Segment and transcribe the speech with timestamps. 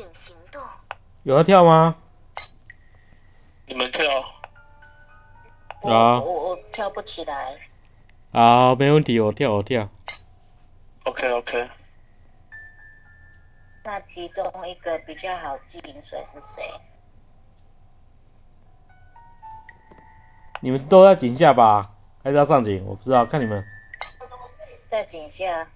[0.00, 0.62] 请行动。
[1.24, 1.94] 有要跳吗？
[3.66, 4.02] 你们跳，
[5.82, 7.58] 我啊我我跳不起来。
[8.32, 9.90] 好，没问题，我跳，我跳。
[11.04, 11.68] OK OK，
[13.84, 16.64] 那其中一个比较好进水是谁？
[20.60, 21.94] 你们都在井下吧？
[22.24, 22.82] 还是要上井？
[22.86, 23.62] 我不知道，看你们。
[24.88, 25.68] 在井下。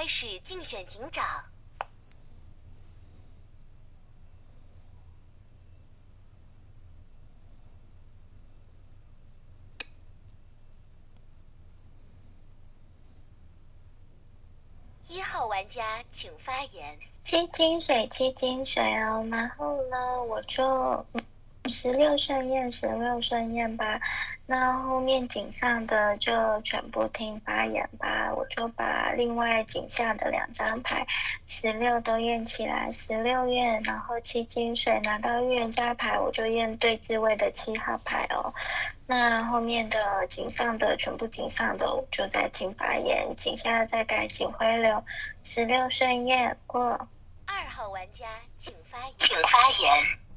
[0.00, 1.44] 开始竞选警长。
[15.06, 16.98] 一号玩家请发言。
[17.22, 19.28] 七金水，七金水哦。
[19.30, 21.04] 然后呢，我就
[21.68, 24.00] 十六顺验，十六顺验吧。
[24.46, 28.32] 那后面井上的就全部听发言吧。
[28.34, 31.06] 我就把另外井下的两张牌
[31.46, 38.52] 十六都验起来，十六验，然后七金水拿到预言家牌，我就验对置位的七号牌哦。
[39.06, 45.04] 那后面的井上的全部井上的我就在听发言，井下再改井灰流，
[45.42, 47.08] 十六顺验过。
[47.46, 48.26] 二号玩家
[48.58, 49.14] 请发言。
[49.18, 50.29] 请发言。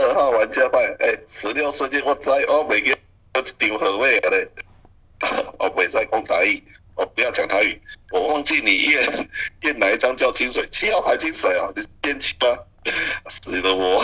[0.00, 2.96] 二号玩家派，哎、十六瞬间我知，我每个
[3.34, 4.48] 都一张何位咧，
[5.58, 6.62] 我袂使讲台语，
[6.94, 7.78] 我不要讲台语，
[8.10, 9.28] 我忘记你验
[9.60, 12.58] 验 哪一张叫金水，七号牌金水啊，你验七吗？
[13.28, 14.02] 死了我，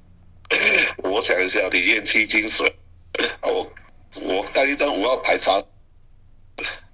[1.04, 2.74] 我想一下，你验七金水，
[3.42, 3.70] 我
[4.14, 5.52] 我带一张五号牌查，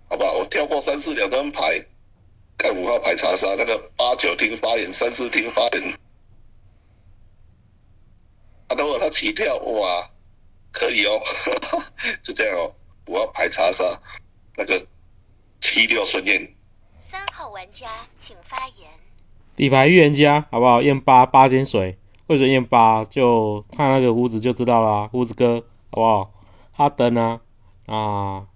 [0.08, 1.86] 好吧，我跳过三四两张牌，
[2.58, 5.94] 看五号牌查杀，那个八九听发言，三四听发言。
[8.68, 10.10] 啊，如果他起跳，哇，
[10.72, 11.20] 可以哦，
[12.22, 12.74] 就这样哦，
[13.06, 13.84] 我要排查杀
[14.56, 14.86] 那个
[15.60, 16.54] 七六顺验，
[17.00, 18.90] 三号玩家请发言。
[19.56, 20.82] 底牌预言家，好不好？
[20.82, 23.04] 验八八金水，为什么验八？
[23.04, 26.30] 就看那个胡子就知道啦，胡子哥，好不好？
[26.72, 27.40] 哈登啊，
[27.86, 28.46] 啊，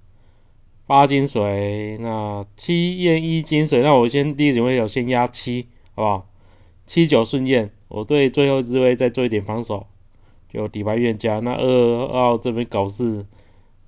[0.86, 6.28] 八金水，那七验一金水，那我先第一警卫有先压七，好不好？
[6.86, 9.86] 七九顺验，我对最后一支位再做一点防守，
[10.52, 11.40] 就底牌预言家。
[11.40, 13.26] 那二号这边搞事，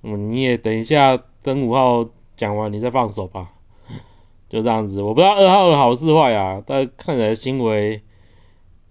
[0.01, 3.51] 嗯，你也等一下等五号讲完你再放手吧。
[4.49, 8.01] 就这样子，我不知道二号的好是坏啊，但看起来行为，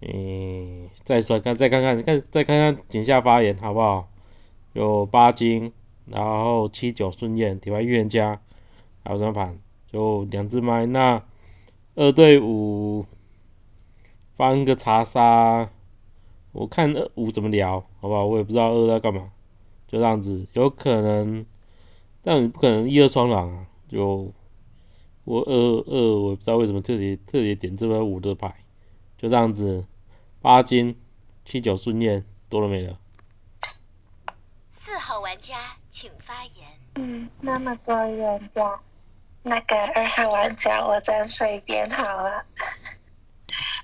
[0.01, 4.09] 嗯，再说看，再看看，看再看看井下发言好不好？
[4.73, 5.73] 有八金，
[6.07, 8.41] 然后七九顺验，底牌预言家，
[9.05, 9.59] 还有什么盘？
[9.93, 11.23] 就两只麦，那
[11.95, 13.07] 二对五
[14.37, 15.71] 翻个查杀，
[16.55, 18.25] 我看二五怎么聊，好不好？
[18.25, 19.31] 我也不知道二在干嘛，
[19.87, 21.45] 就这样子，有可能，
[22.23, 24.33] 但你不可能一二双狼啊，就。
[25.27, 25.53] 我二
[25.87, 28.55] 二，我也不知道为什么特别特别点这个五的牌，
[29.17, 29.87] 就这样子，
[30.43, 31.01] 八金
[31.47, 32.99] 七九顺验，多了没了。
[34.71, 35.57] 四号玩家
[35.91, 36.67] 请发言。
[36.97, 38.79] 嗯，那么多预言家，
[39.43, 42.45] 那个二号玩家我再随便好了。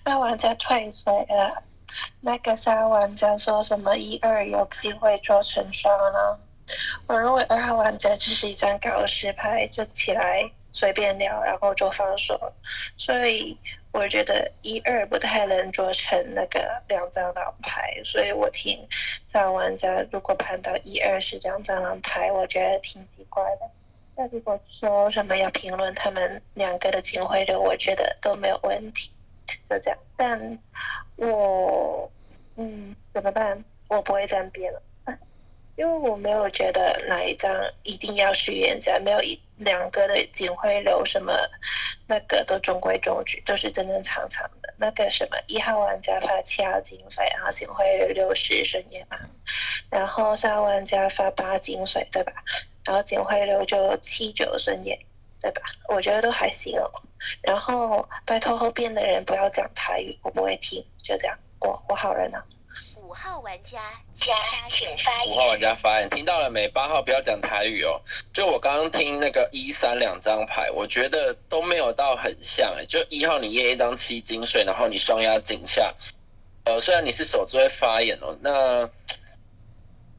[0.04, 1.62] 二玩家退水了，
[2.20, 6.38] 那个三玩家说什么一二有机会做成双呢？
[7.06, 12.52] 我认为二号玩家就是一张搞事牌，就起来随便聊，然后就放手，
[12.96, 13.58] 所以
[13.90, 18.86] 我觉得一二不太能做成那个两张狼牌，所以我听
[19.26, 23.68] 三玩家如果判到一二是两张狼牌，我觉得挺奇怪的。
[24.14, 29.10] 那如果说什么要评论他们两个的金灰流，我觉得都没有问题，
[29.68, 29.98] 就这样。
[30.16, 30.58] 但
[31.16, 32.10] 我
[32.56, 33.64] 嗯怎么办？
[33.88, 34.82] 我不会站边了。
[35.76, 37.50] 因为我没有觉得哪一张
[37.84, 41.32] 一定要是预言家，没有一两个的警徽流什么
[42.06, 44.74] 那个都中规中矩，都是正正常常的。
[44.76, 49.18] 那个什么一号玩家发七号金水，然后警徽流六十顺验嘛，
[49.88, 52.32] 然后三号玩家发八金水，对吧？
[52.84, 54.98] 然后警徽流就七九顺验，
[55.40, 55.62] 对吧？
[55.88, 56.90] 我觉得都还行哦。
[57.42, 61.38] 然后拜托后边的人不要讲台语，我不会听，就这样。
[61.60, 62.42] 我我好人啊。
[63.02, 63.80] 五号玩家
[64.14, 64.68] 请家发言。
[64.68, 65.60] 请发五号玩。
[65.60, 66.68] 家发言，听到了没？
[66.68, 68.00] 八号不要讲台语哦。
[68.32, 72.86] 就我刚刚听那个一三两张牌，我觉得都没有到很像诶。
[72.86, 75.92] 就一号你验一张七金水，然后你双压井下，
[76.64, 78.88] 呃，虽然你是首次会发言哦，那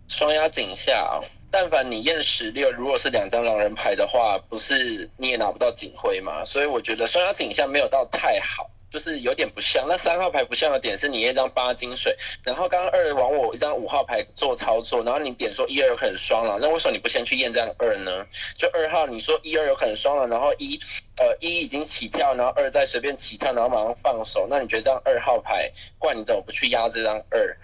[0.09, 6.45] 双压井下、哦，但凡你验十六，如果是两张狼人牌的话，不是你也拿不到警徽嘛？
[6.45, 9.86] 所以我觉得双压景象没有到太好，就是有点不像。
[9.88, 12.15] 那三号牌不像的点是你验一张八金水，
[12.45, 18.25] 然后刚刚二往我一张五号牌做操作，然后你点说一二有可能双了，那为什么你不先去验这张二呢？
[18.57, 20.80] 就二号你说一二有可能双了，然后一
[21.18, 25.69] 呃一已经起跳，然后二再随便起跳，然后马上放手，那你觉得这张二号牌
[26.00, 27.57] 怪你怎么不去压这张二？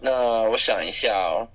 [0.00, 1.46] 那我想一下哦。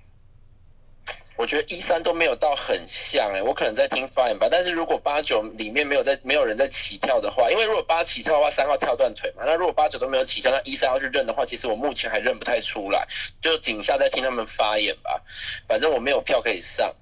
[1.37, 4.47] 我觉得一三都没有到很像哎，我可能在听发言吧。
[4.49, 9.43] 但是如果八九里面没有在没有人在起跳的话，因为如果八起跳的话，三号跳断腿嘛。
[9.45, 13.05] 那如果八九都没有起跳，那一三要去认的话，其实我目前还认不太出来。
[13.41, 15.21] 就井下在听他们发言吧。
[15.67, 16.95] 反正我没有票可以上。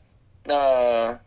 [0.44, 1.20] 那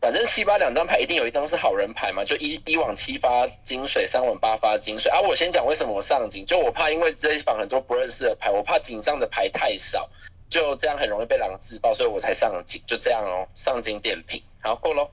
[0.00, 5.10] 反正七八两张牌一定有一张是好人牌嘛，就一一往七发金水，三往八发金水。
[5.12, 10.08] 啊，我先讲为什么我上警，就我怕因为这一房很多不认识的牌，我怕警上的牌太少。
[10.52, 15.10] 就这样很容易被狼自爆，所以我才上警，就这样哦，上警点评，好够喽。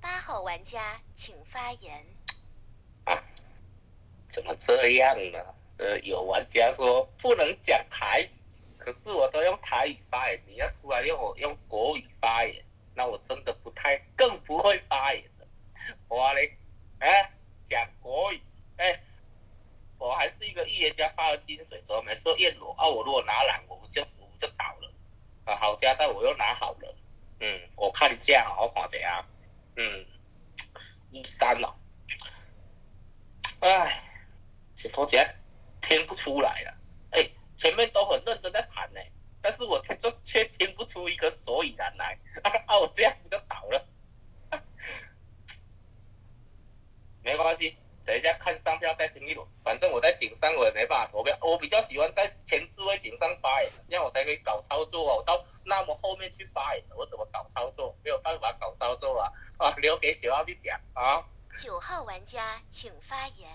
[0.00, 2.04] 八号玩家请发言。
[3.04, 3.22] 啊？
[4.28, 5.38] 怎么这样呢？
[5.78, 8.30] 呃，有玩家说不能讲台语，
[8.76, 12.64] 可是我都用台语发言，你要突然用我用国语发言，
[12.96, 15.46] 那我真的不太更不会发言了。
[16.08, 16.58] 我嘞，
[16.98, 17.30] 哎，
[17.64, 18.42] 讲国语，
[18.78, 19.00] 哎，
[19.96, 22.88] 我还是一个预言家发了金水，怎么没说验裸啊？
[22.88, 24.04] 我如果拿蓝，我就。
[24.42, 24.92] 就倒了，
[25.44, 26.94] 啊，好家在我又拿好了，
[27.38, 29.24] 嗯，我看一下，我看一下，
[29.76, 30.04] 嗯，
[31.12, 31.76] 一三了，
[33.60, 34.02] 哎，
[34.74, 35.36] 石头姐
[35.80, 36.74] 听不出来了，
[37.12, 39.00] 哎，前面都很认真在谈呢，
[39.40, 42.18] 但是我听就却听不出一个所以然来，
[42.66, 43.86] 啊，我这样子就倒了，
[47.22, 47.76] 没关系。
[48.04, 55.16] 等一下看商票再听一轮，反正我在井上我也没办法投票，我比较喜欢在前置位井上发言，这样我才可以搞操作哦。
[55.18, 57.94] 我到那么后面去发言，我怎么搞操作？
[58.02, 59.32] 没有办法搞操作啊！
[59.58, 61.24] 啊，留给九号去讲啊。
[61.56, 63.48] 九号玩家请发言。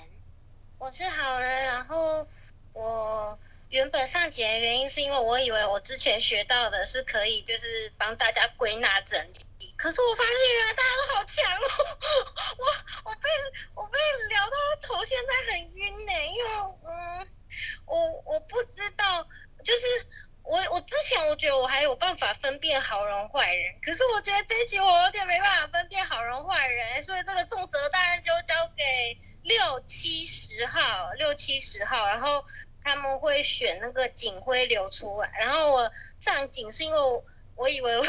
[0.79, 2.27] 我是好人，然后
[2.73, 3.37] 我
[3.69, 9.39] 原本上井的原因是因为我以为我之前学到的是可以就是帮大家归纳整理，
[9.77, 11.97] 可是我发现原来大家都好强哦，
[12.57, 13.29] 我我被
[13.75, 13.97] 我被
[14.29, 14.57] 聊到。
[14.79, 16.49] 头现在很晕呢，因为
[16.87, 17.27] 嗯，
[17.85, 19.27] 我我不知道，
[19.65, 19.85] 就是
[20.43, 32.45] 我我之前我觉得我还有办法分辨好人坏人，可是我觉得这一集我有点没办法分辨好人坏人，所以这个重责大任就交给六七十号六七十号，然后
[32.83, 35.91] 他们会选那个警徽流出来，然后我
[36.21, 37.25] 上警是因为我
[37.57, 38.05] 我以为我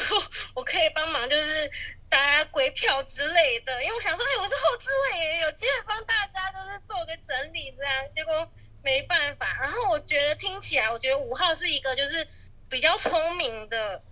[0.55, 1.71] 我可以帮忙就是。
[2.11, 8.51] 大家归票之类的，因为我想说，哎，我是后置位，也有机会帮大家就是做个整理这样，结果
[8.83, 9.59] 没办法。
[9.61, 12.27] 然后我觉得听起来，我觉得五号是一个就是
[12.71, 14.03] 比较聪明的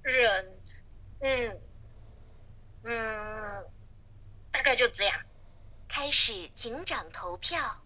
[0.00, 0.58] 人，
[1.20, 1.60] 嗯
[2.84, 3.70] 嗯，
[4.50, 5.20] 大概就这样。
[5.90, 7.81] 开始警长投票。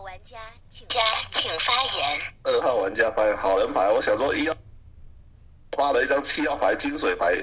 [0.00, 0.38] 玩家
[0.68, 0.86] 请
[1.60, 2.20] 发言。
[2.42, 3.90] 二号玩家发言，好人牌。
[3.90, 4.54] 我想说，一号
[5.72, 7.34] 发了一张七号牌金水牌。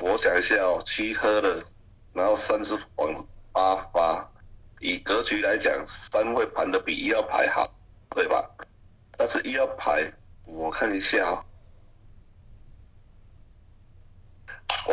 [0.00, 1.64] 我想一下哦，七喝了，
[2.12, 4.30] 然后三是往八发。
[4.80, 7.68] 以格局来讲，三会盘的比一号牌好，
[8.10, 8.48] 对吧？
[9.16, 10.12] 但是一号牌，
[10.44, 11.44] 我看一下哦。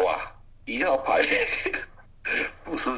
[0.03, 0.35] 哇，
[0.65, 1.21] 一号牌
[2.65, 2.89] 不是。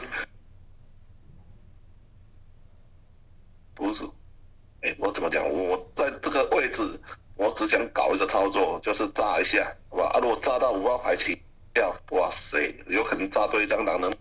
[3.77, 4.03] 不是，
[4.81, 5.47] 哎，我怎么讲？
[5.47, 6.81] 我在这个位置，
[7.35, 10.09] 我只想搞一个操作，就是炸一下，好吧？
[10.15, 11.39] 啊，如果炸到五号牌起
[11.75, 14.11] 掉，哇塞，有可能炸对一张狼人。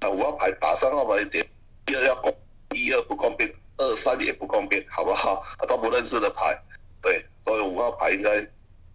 [0.00, 1.46] 那五号牌打三号牌点，
[1.86, 2.36] 一二要公，
[2.74, 5.44] 一二不公平，二三也不公平，好不好？
[5.68, 6.60] 都不认识的牌，
[7.00, 8.44] 对，所以五号牌应该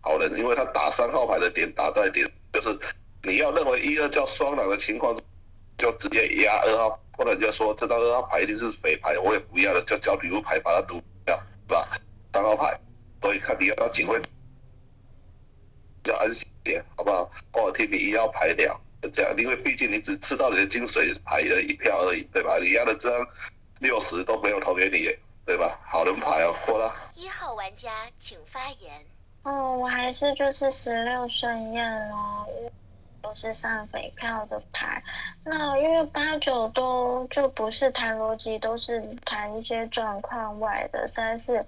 [0.02, 2.78] 好人，因为他打三号牌的点打在点，就是
[3.24, 5.18] 你要认为一二叫双狼的情况，
[5.78, 7.00] 就直接压二号。
[7.18, 11.88] 或者就说这张二号牌一定是匪牌，我也不要了，就交礼物牌把它赌掉，是吧？
[12.34, 12.80] 三号牌，
[13.22, 14.22] 所以看你要不要警徽，
[16.06, 17.32] 要安心点，好不好？
[17.54, 18.80] 我听你一号牌聊，
[19.14, 22.58] 这样，因为毕竟你只吃到你的金水牌的一票而已，对吧？
[22.60, 23.28] 你压的这张
[23.80, 25.08] 六十都没有投给你，
[25.46, 25.80] 对吧？
[25.86, 26.94] 好人牌哦，过了。
[27.16, 29.06] 一号玩家请发言。
[29.44, 32.48] 哦，我还是就是十六顺验哦，
[33.24, 35.02] 都是上匪票的牌。
[35.46, 41.08] 那因为八九都就不是谈逻辑，都是谈一些状况外的。
[41.08, 41.66] 三四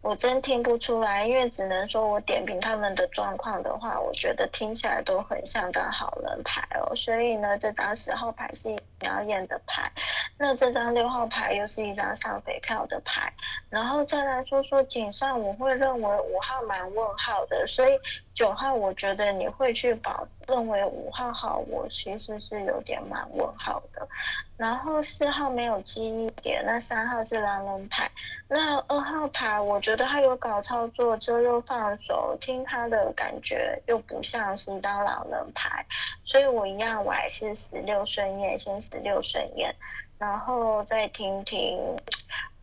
[0.00, 6.94] 我真听不出来，因为只能说我点评他们的状况的话，我觉得听起来都很像张好人牌哦。
[6.94, 9.90] 所以呢，这张十号牌是表演的牌，
[10.38, 13.32] 那这张六号牌又是一张上匪票的牌。
[13.70, 17.98] 然后再来说说井上，我会认为五号蛮问号的，所以
[18.34, 24.08] 九号我觉得你会去保认为五号好，我其实是有点蛮问号的。
[24.56, 28.10] 然后四号没有记忆点，那三号是狼人牌，
[28.48, 35.84] 那二号牌我觉得他有搞操作，之后又放手，听他的感觉又不像是一张狼人牌，
[36.24, 39.72] 所以我一样我还是十六顺验，先十六顺验，
[40.18, 41.78] 然后再听听。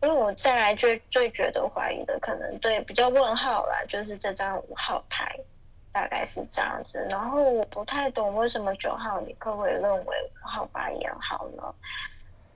[0.02, 5.34] 因为我再来最最觉得怀疑的，可能对比较问号啦，就是这张五号牌，
[5.96, 6.98] 大概是这样子。
[7.08, 11.74] 然后我不太懂为什么九号你可不可以认为五号发言好呢？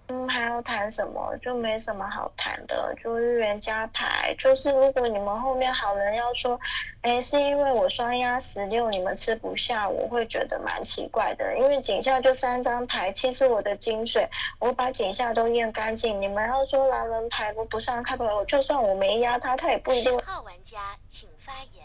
[0.08, 1.34] 嗯，还要谈什么？
[1.40, 4.34] 就没什么好谈的，就预言家牌。
[4.36, 6.60] 就是如果你们后面好人要说，
[7.00, 11.56] 哎，是因为我双压十六，你们吃不下，我会觉得蛮奇怪的。
[11.56, 14.28] 因为井下就三张牌，其实我的金水，
[14.58, 16.20] 我把井下都验干净。
[16.20, 20.18] 你们要说狼人牌不不上开牌，我就算我没压他，他也不一定。
[20.18, 20.76] 号玩家
[21.08, 21.79] 请发言。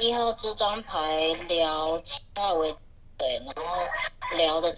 [0.00, 2.74] 一号这张牌聊七号为
[3.18, 3.86] 对，然后
[4.34, 4.74] 聊的。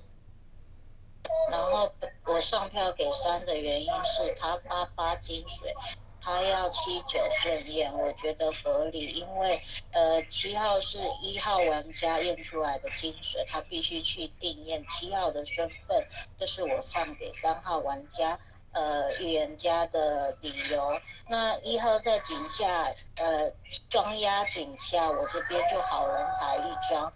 [1.48, 1.92] 然后
[2.26, 5.72] 我上票给三的原因是他发八金水，
[6.20, 9.62] 他要七九顺验，我觉得合理，因为
[9.92, 16.04] 呃七号是一号玩家验出来的金水，他必须去定验七号的身份，
[16.36, 18.40] 这是我上给三号玩家
[18.72, 21.00] 呃预言家的理由。
[21.28, 22.86] 那一号在井下
[23.16, 23.50] 呃
[23.88, 27.06] 庄压井下，我这边就好人牌一张，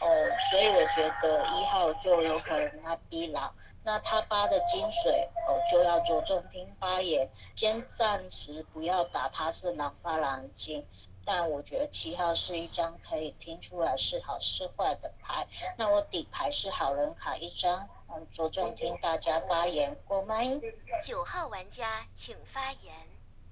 [0.00, 0.06] 哦，
[0.50, 3.54] 所以我觉得一号就有可能他逼狼。
[3.86, 10.86] 那他发的金水哦，就要着重听发言，先暂时不要打他是狼发狼金，
[11.24, 15.46] 但我觉得七号是一张可以听出来是好是坏的牌。
[15.76, 20.46] 那我底牌是好人卡一张，嗯，着重听大家发言，过麦。
[21.02, 22.94] 九号玩家请发言。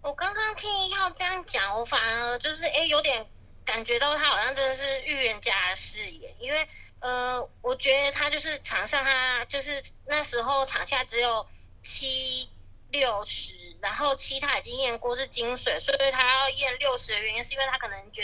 [0.03, 3.27] 我刚刚听一号这样讲，我反而就是哎，有点
[3.65, 6.69] 感觉到他好像真的是预言家的视野，因为。
[7.05, 11.45] 呃，我觉得他就是场上，他就是那时候场下只有
[11.83, 12.49] 七
[12.93, 18.23] 六十，然后七他已经验过是金水，所以他要验六十的原因是因为他可能觉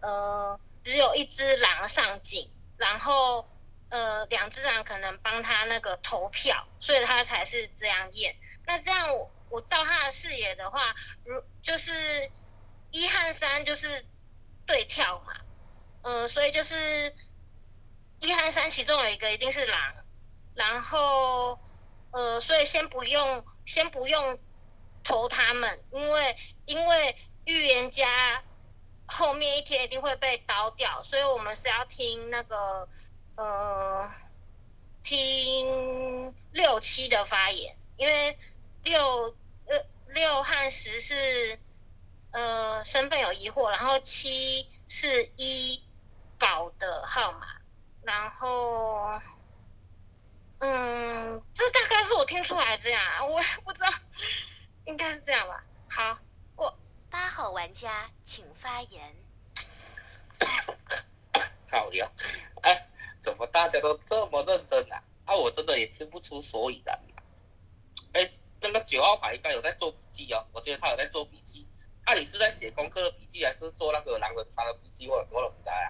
[0.00, 3.48] 得，呃，只有一只狼上镜，然后
[3.88, 8.36] 呃两只狼可能帮他那个投票，所以他才是这样验。
[8.66, 12.30] 那这样我我照他的视野的话，如就是
[12.90, 14.04] 一和三就是
[14.66, 15.34] 对跳嘛，
[16.02, 17.14] 呃，所以就是。
[18.22, 19.94] 一和三其中有一个一定是狼，
[20.54, 21.58] 然后
[22.10, 24.38] 呃，所以先不用先不用
[25.04, 26.36] 投他们，因为
[26.66, 28.42] 因为预言家
[29.06, 32.88] 后面一天一定会被刀掉，所以我们是要听那个
[33.36, 34.10] 呃
[35.02, 38.38] 听六七的发言，因为
[38.82, 39.34] 六
[39.66, 41.58] 呃六和十是
[42.32, 45.82] 呃身份有疑惑，然后七是一
[46.38, 47.46] 保的号码。
[48.02, 49.20] 然后，
[50.60, 53.88] 嗯，这大概是我听出来这样，我也不知道，
[54.84, 55.64] 应该是这样吧。
[55.88, 56.18] 好，
[56.54, 56.78] 过
[57.10, 59.14] 八号玩家请发言。
[61.70, 62.10] 好呀，
[62.62, 62.88] 哎，
[63.20, 65.02] 怎么大家都这么认真啊？
[65.24, 67.00] 啊，我真的也听不出所以然。
[68.12, 71.66] 哎，那个九号牌应该有在做笔记哦，我觉得他有在做笔记。
[72.04, 75.08] 啊，你是在写功课的笔记，还是做那个狼人杀的笔记？
[75.08, 75.88] 我我都不知道啊。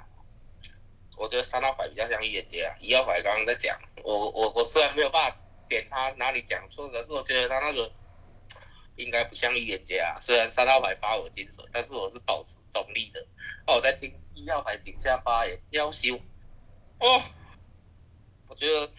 [1.21, 5.37] 我觉得三号牌比较像预言家，一号牌刚刚在讲，我我我虽然没有办法
[5.69, 7.93] 点他哪里讲错，可是我觉得他那个
[8.97, 10.17] 应该不像预言家。
[10.23, 13.21] 虽然三号牌发我金水，但是我是保持中立的。
[13.67, 16.19] 哦，我在听一号牌井下发言，要修。
[17.00, 17.23] 哦，
[18.49, 18.91] 我觉得，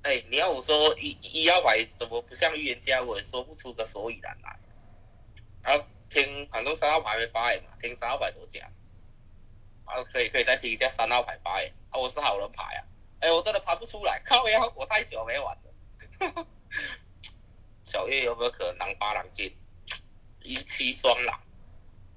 [0.00, 4.58] 哎，你要我说一一号牌怎么不像预言家，我也说不出个所以然来。
[5.62, 8.72] 然后听反正三号牌没发言嘛，听三号牌怎么讲。
[9.88, 12.84] 啊，可以可以再听一下三号牌发言啊，我是好人牌啊，
[13.20, 16.46] 哎，我真的盘不出来，靠呀，我太久没玩了。
[17.84, 19.56] 小月有没有可能狼八狼进，
[20.42, 21.40] 一七双狼？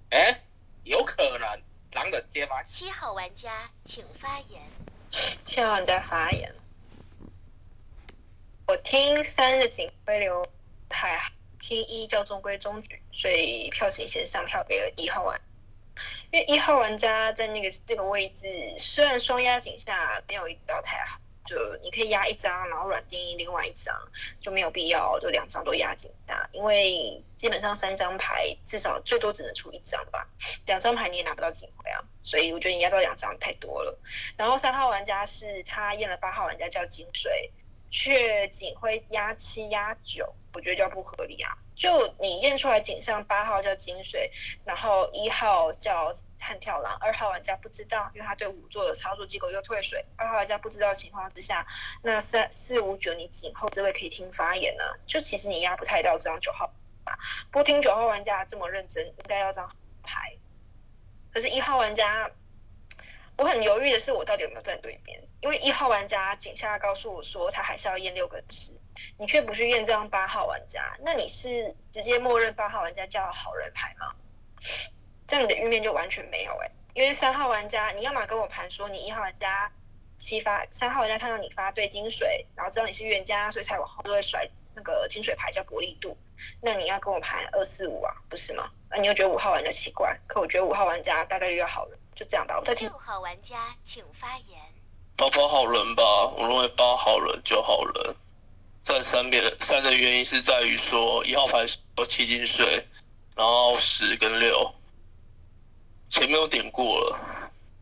[0.10, 0.42] 哎，
[0.84, 1.62] 有可能，
[1.94, 2.62] 狼人接吗？
[2.64, 4.62] 七号玩家请发言。
[5.46, 6.54] 七号玩家发言，
[8.68, 10.46] 我听三的警徽流
[10.90, 15.40] 太好，听一叫中规中矩，所以票型先上票给了一号玩。
[16.32, 18.48] 因为一号玩家在那个这个位置，
[18.78, 23.94] 虽然双压井下没有一道太好，就你可以压一张，然后软定另外一张，
[24.40, 30.26] 就没有必要就两张都压井下，因为基本上三张牌至少最多只能出一张吧，
[30.66, 34.00] 两张牌你也拿不到警徽啊，所以我觉得你压到两张太多了。
[34.38, 37.52] 然后三号玩家是他验了八号玩家叫金水，
[37.90, 41.58] 却警徽压七压九，我觉得就不合理啊。
[41.82, 44.32] 就你验出来井上八号叫金水，
[44.64, 51.66] 然后一号叫悍跳狼，二号玩家不知道，因为他对五座的操作机构又退水，二号玩家不知道情况之下，
[52.04, 56.68] 那三四五九你井后这位可以听发言呢，就其实你压不太到这张九号
[57.04, 57.18] 吧，
[57.50, 59.68] 不听九号玩家这么认真，应该要张
[60.04, 60.38] 牌，
[61.34, 62.30] 可是一号玩家。
[63.38, 65.20] 我很犹豫的是，我到底有没有站对边？
[65.40, 68.74] 因为一号玩家井下告诉我说，他还是要验六个十，
[69.18, 74.14] 你却不去验这张八号玩家，那你是直接默认八号玩家叫好人牌吗？
[75.28, 79.72] 这样你的预面就完全没有哎，因为三号玩家，你要么跟我盘说你一号玩家
[80.18, 86.18] 七发，三号玩家看到你发对金水，然后知道你是冤家，所以才往后就会甩那个金水牌叫薄利度，
[86.62, 88.72] 那你要跟我盘二四五啊，不是吗？
[88.90, 91.98] 那你又觉得五号玩家奇怪，可我觉得五号玩家大概率要好人。
[92.14, 92.88] 就这样吧，我再听。
[92.90, 94.60] 六号玩家请发言。
[95.16, 96.04] 八八好人吧，
[96.38, 98.16] 我认为八好人就好人。
[98.84, 101.66] 占三边三的原因是在于说一号牌
[101.98, 102.86] 有七金水，
[103.36, 104.74] 然后十跟六，
[106.10, 107.20] 前面有点过了。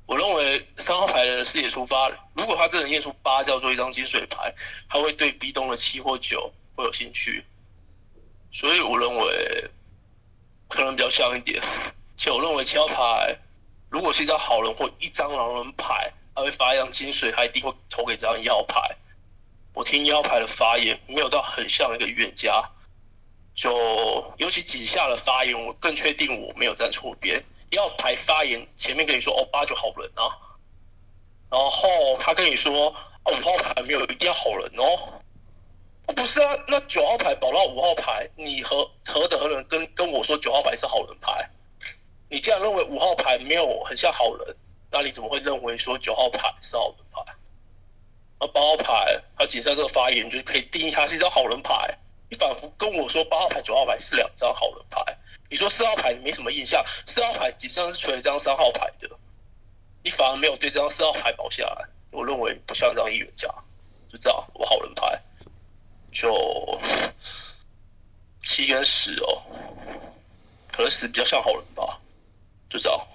[0.05, 4.53] 我认为三号牌的视野出发，如果他真的验出八叫做一张金水牌，
[4.89, 7.45] 他会对 B 东的七或九会有兴趣。
[8.51, 9.69] 所以我认为
[10.67, 11.61] 可能比较像一点，
[12.17, 13.37] 且我认为七号牌。
[13.91, 18.79] 如果是一张好人或一张狼人牌，他会发一张金水，他一定会投给这张一号牌。
[19.73, 22.69] 我听一号牌的发言没有到很像一个预言家，
[23.55, 27.43] 就尤其几下的发言，我更确定我没有站错边。
[27.69, 30.25] 一号牌发言前面跟你说哦八就好人啊，
[31.51, 32.87] 然后他跟你说
[33.23, 35.21] 哦五号牌没有一定要好人哦，
[36.15, 41.49] 不是啊，那九号牌保到五号牌，你何何德何能跟跟我说九号牌是好人牌？
[42.27, 44.55] 你既然认为五号牌没有很像好人，
[44.91, 47.33] 那你怎么会认为说九号牌是好人牌？
[48.39, 51.97] 啊八号牌他仅上这个发言就可以定义他是一张好人牌。
[52.29, 55.01] 你仿佛跟我说八号牌、九号牌是两张好人牌。
[55.49, 59.09] 你说四号牌你没什么印象，四号牌仅上是存一张三号牌的，
[60.03, 61.87] 你反而没有对这张四号牌保下来。
[62.11, 63.47] 我认为不像一张预言家，
[64.11, 65.19] 就这样，我好人牌
[66.11, 66.79] 就
[68.43, 69.41] 七跟十哦，
[70.71, 71.99] 可能十比较像好人吧。
[72.69, 73.07] 就这样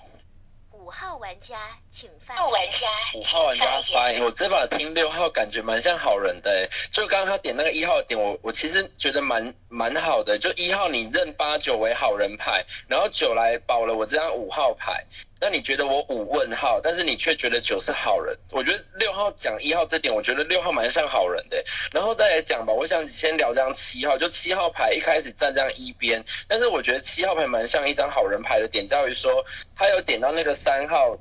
[0.84, 1.56] 五号玩家，
[1.90, 2.34] 请发。
[2.34, 4.22] 言玩家，五号玩家发言。
[4.22, 6.68] 我这把听六号，感觉蛮像好人的。
[6.92, 10.38] 就刚刚他点那个一号点，我我其实觉得蛮蛮好的。
[10.38, 15.06] 就一号你认八九为好人牌，然后九来保了我这张五号牌。
[15.40, 18.34] 那你觉得我五问号，但是你却觉得九是好人。
[18.50, 21.62] 我觉得六号讲一号这点，我觉得六号蛮像好人的。
[21.92, 29.44] 然后再来讲吧，我想先聊这张七号，就七号牌一开始站这样一边，但是我觉得七号牌蛮像一张好人牌的点在于说，
[29.76, 31.14] 他有点到那个三号，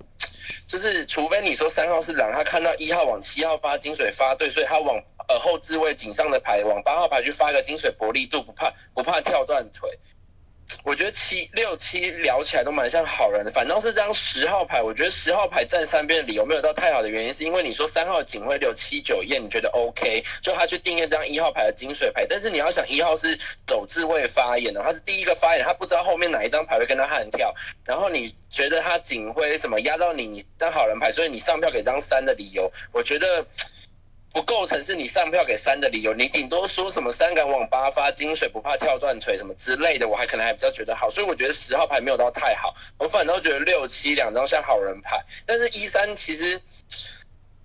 [0.67, 9.99] 就是除非你说三号是狼，他看到一号往七号发金水发对，所以他往呃后置位井上的牌往八号牌去发个金水薄利度，不怕不怕跳断腿。
[10.83, 27.53] 我觉得七六七聊起来都蛮像好人的，反倒是这张十号牌，我觉得十号牌站三边的理由没有到太好的原因，是因为你说三号警徽六七九验，你觉得 OK，就他去定验这张一号牌的金水牌，但是你要想一号是走自位发言的，他是第一个发言，他不知道后面哪一张牌会跟他悍跳，
[27.85, 33.45] 然后你觉得他警徽什么压到你，你张好人牌，所以你上票给张三的理由，我觉得。
[34.33, 46.59] 不构成是你上票给三的理由，你顶多说什么三敢往八发金水不怕跳断腿什么之类的，我还可能还比较觉得好，所以我觉得十号牌没有到太好，我反倒觉得六七两张像好人牌，但是一三其实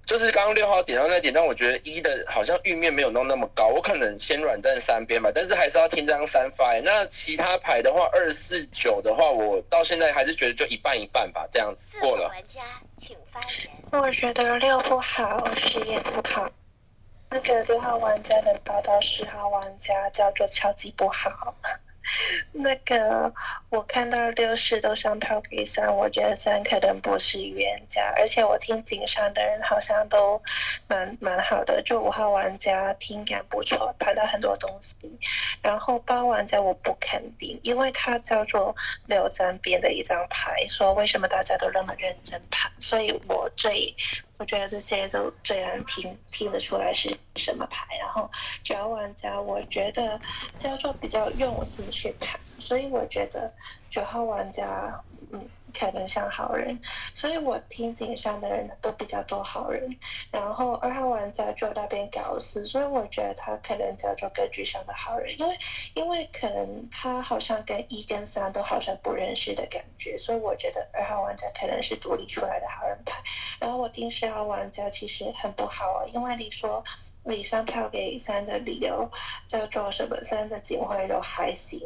[0.04, 6.78] 就是刚刚六号点到那点，让我觉得一的好像玉面没有弄那么高，我可能先软站三边吧，但是还是要听这张三发。
[6.84, 12.28] 那其他牌的话，二四九的话，我到现在还是觉得就一半一半吧，这样子过了。
[12.28, 12.60] 玩家
[12.98, 13.70] 请发言。
[13.90, 16.50] 我觉得六不好，十也不好。
[17.30, 21.54] 那个六号玩家能报到十号玩家，叫做超级不好。
[22.52, 23.30] 那个
[23.68, 30.42] 我看到六十都上票给三，我觉得三可能不是预言家，而且我听井上的人好像都
[30.86, 35.18] 蛮蛮好的，就五号玩家听感不错，拍到很多东西。
[35.60, 43.94] 然后八玩家我不肯定，因为他叫做没有沾边的一张牌，说为什么大家都那么认真盘，所以我最
[44.38, 47.86] 我觉得这些都最难听听得出来是什么牌。
[47.98, 48.30] 然后
[48.62, 50.20] 九号玩家，我觉得
[50.58, 53.52] 叫做比较用心去看，所以我觉得
[53.90, 56.78] 九号玩家，嗯，可能像好人，
[57.14, 59.96] 所以我听井上的人都比较多好人。
[60.30, 65.58] 然后二号玩家就那边搞事，所以我觉得他可能叫做格局上的好人，因为
[65.94, 73.22] 因为可能他好像跟一跟三都好像不认识的感觉，所以我觉得二号玩家可能是独立出来的好人牌。
[73.60, 76.84] 然后我听十号玩家其实很不好啊，因为你说
[77.24, 79.10] 你上票给三的理由
[79.46, 81.80] 叫做什么三的警徽都还行，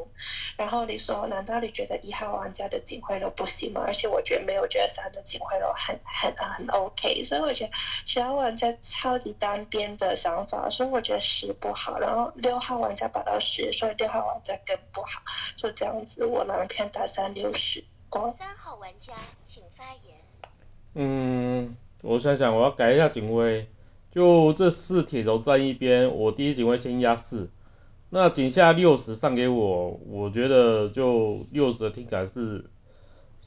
[0.56, 3.82] 然后你说难道你觉得一号玩家的警徽都不行吗？
[3.86, 7.70] 而且我觉得没有觉得三的警徽都很很很 OK，所以我觉得
[8.06, 11.98] 十号玩家超级单边的想法，所以我觉得十不好。
[11.98, 15.22] 然后六号玩家把到十，所以六号玩家更不好，
[15.56, 17.82] 就这样子，我蓝片打三六十。
[18.38, 20.16] 三号玩家请发言。
[20.94, 23.66] 嗯，我想想，我要改一下警徽。
[24.10, 27.48] 就这四铁轴站一边，我第一警徽先压四，
[28.10, 32.66] 那井下六十上给我，我觉得就六十的听感是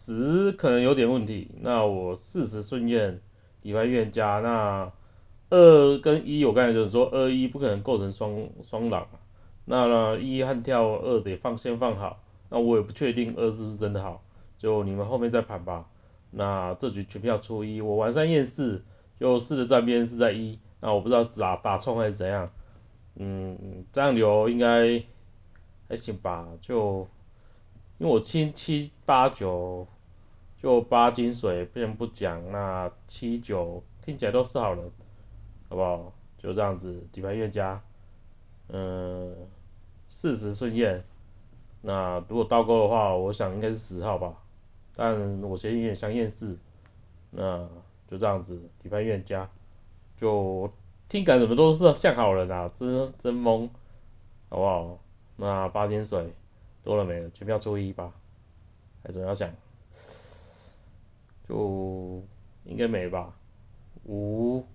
[0.06, 3.20] 十可能有点问题，那我四十顺验
[3.64, 4.92] 底牌预言家，那
[5.50, 9.08] 二跟一我刚才就是说二一不可能构成双双狼，
[9.66, 14.24] 那一和跳二得放先放好，那我也不确定二是不是真的好，
[14.60, 15.88] 就你们后面再盘吧。
[16.30, 18.84] 那这局全票出一，我晚上验四，
[19.20, 22.52] 就四的站边是在一，那我不知道打打冲还是怎样，
[23.16, 25.02] 嗯，这样流应该
[25.90, 27.08] 还行吧，就
[27.98, 29.88] 因为我七七八九
[30.66, 34.92] 就八金水，先不讲，那七九听起来都是好人，
[35.70, 36.12] 好不好？
[36.40, 37.80] 就这样子底牌越加，
[38.70, 39.32] 嗯，
[40.10, 41.04] 四十顺验，
[41.84, 44.42] 那如果倒钩的话，我想应该是十号吧。
[44.96, 46.58] 但我先验想验四，
[47.30, 47.70] 那
[48.08, 49.48] 就这样子，底牌院加，
[50.20, 50.68] 就
[51.08, 53.70] 听感怎么都是像好人啊，真真懵，
[54.50, 55.00] 好不好？
[55.36, 56.34] 那八金水
[56.84, 57.30] 多了没了？
[57.30, 58.12] 全票抽一吧，
[59.04, 59.48] 还怎样想？
[61.48, 62.24] 就
[62.64, 63.36] 应该没吧？
[64.06, 64.66] 五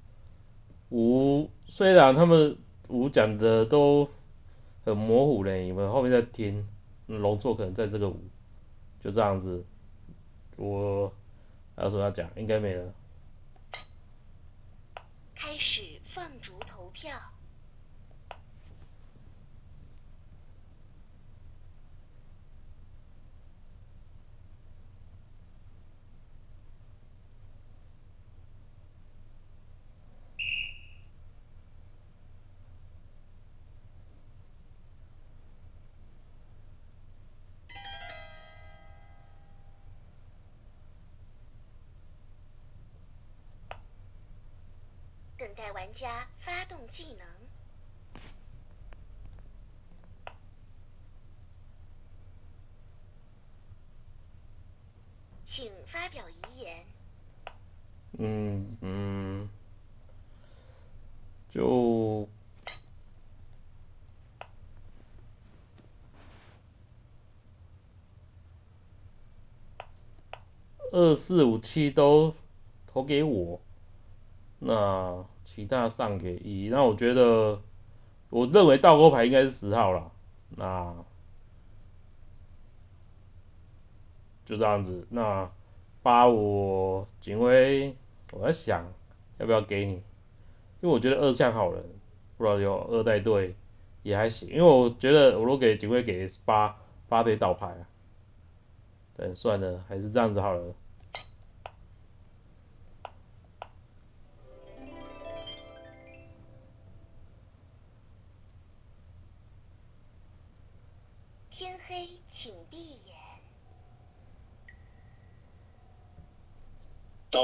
[0.91, 2.57] 五虽然他们
[2.89, 4.09] 五讲的都
[4.85, 6.69] 很模糊嘞，你们后面再听，
[7.07, 8.21] 龙座可能在这个五，
[9.01, 9.65] 就这样子。
[10.57, 11.13] 我
[11.77, 12.29] 还有什么要讲？
[12.37, 12.93] 应该没了。
[15.35, 17.11] 开始放逐投票。
[45.39, 47.27] 等待玩家发动技能，
[55.47, 56.85] 请发表遗言。
[58.19, 59.49] 嗯嗯，
[61.51, 62.29] 就
[70.91, 72.35] 二四五七都
[72.87, 73.61] 投给我。
[74.63, 77.63] 那其他上给一，那我觉得，
[78.29, 80.13] 我认为倒钩牌应该是十号了，
[80.51, 80.95] 那
[84.45, 85.07] 就这样子。
[85.09, 85.51] 那
[86.03, 87.97] 八我警徽，
[88.33, 88.85] 我在想
[89.39, 90.03] 要不要给你，因
[90.83, 91.83] 为我觉得二像好人，
[92.37, 93.55] 不知道有二代队
[94.03, 96.77] 也还行，因为我觉得我如果给警徽给八
[97.09, 97.89] 八得倒牌啊，
[99.17, 100.75] 对，算了，还是这样子好了。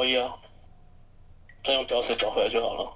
[0.07, 0.38] 一啊，
[1.64, 2.92] 再用胶水找回来就好了。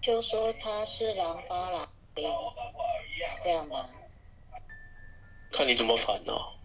[0.00, 2.30] 就说他是狼发狼兵，
[3.42, 3.88] 这样吗？
[5.50, 6.63] 看你怎么反呢、天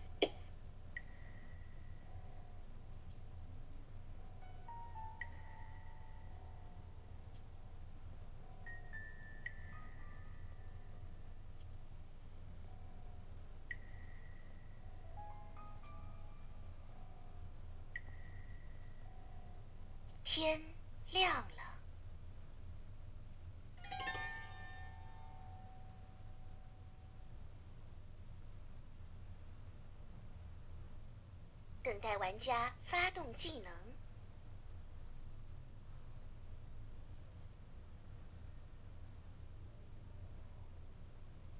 [32.09, 33.71] 待玩家发动技能。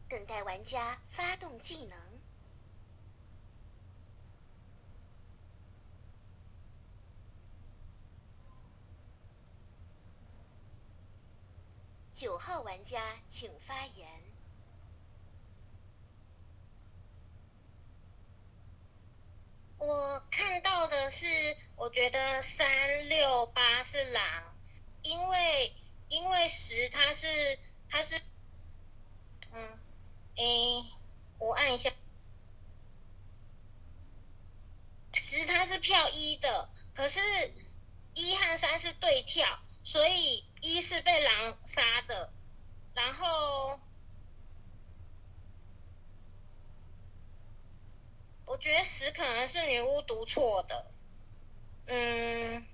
[0.09, 2.19] 等待玩家发动技能。
[12.11, 14.38] 九号玩家请发言。
[19.79, 21.25] 我看到的是，
[21.77, 24.23] 我觉得三六八是狼，
[25.01, 25.73] 因为
[26.09, 27.57] 因为十它是
[27.89, 28.21] 它是，
[29.53, 29.79] 嗯，
[30.35, 30.85] 诶，
[31.37, 31.89] 我按一下，
[35.13, 37.21] 十它是票一的，可是
[38.13, 42.33] 一和三是对跳，所以一是被狼杀的，
[42.93, 43.79] 然后。
[48.49, 50.85] 我觉得十可能是女巫读错的，
[51.85, 52.65] 嗯，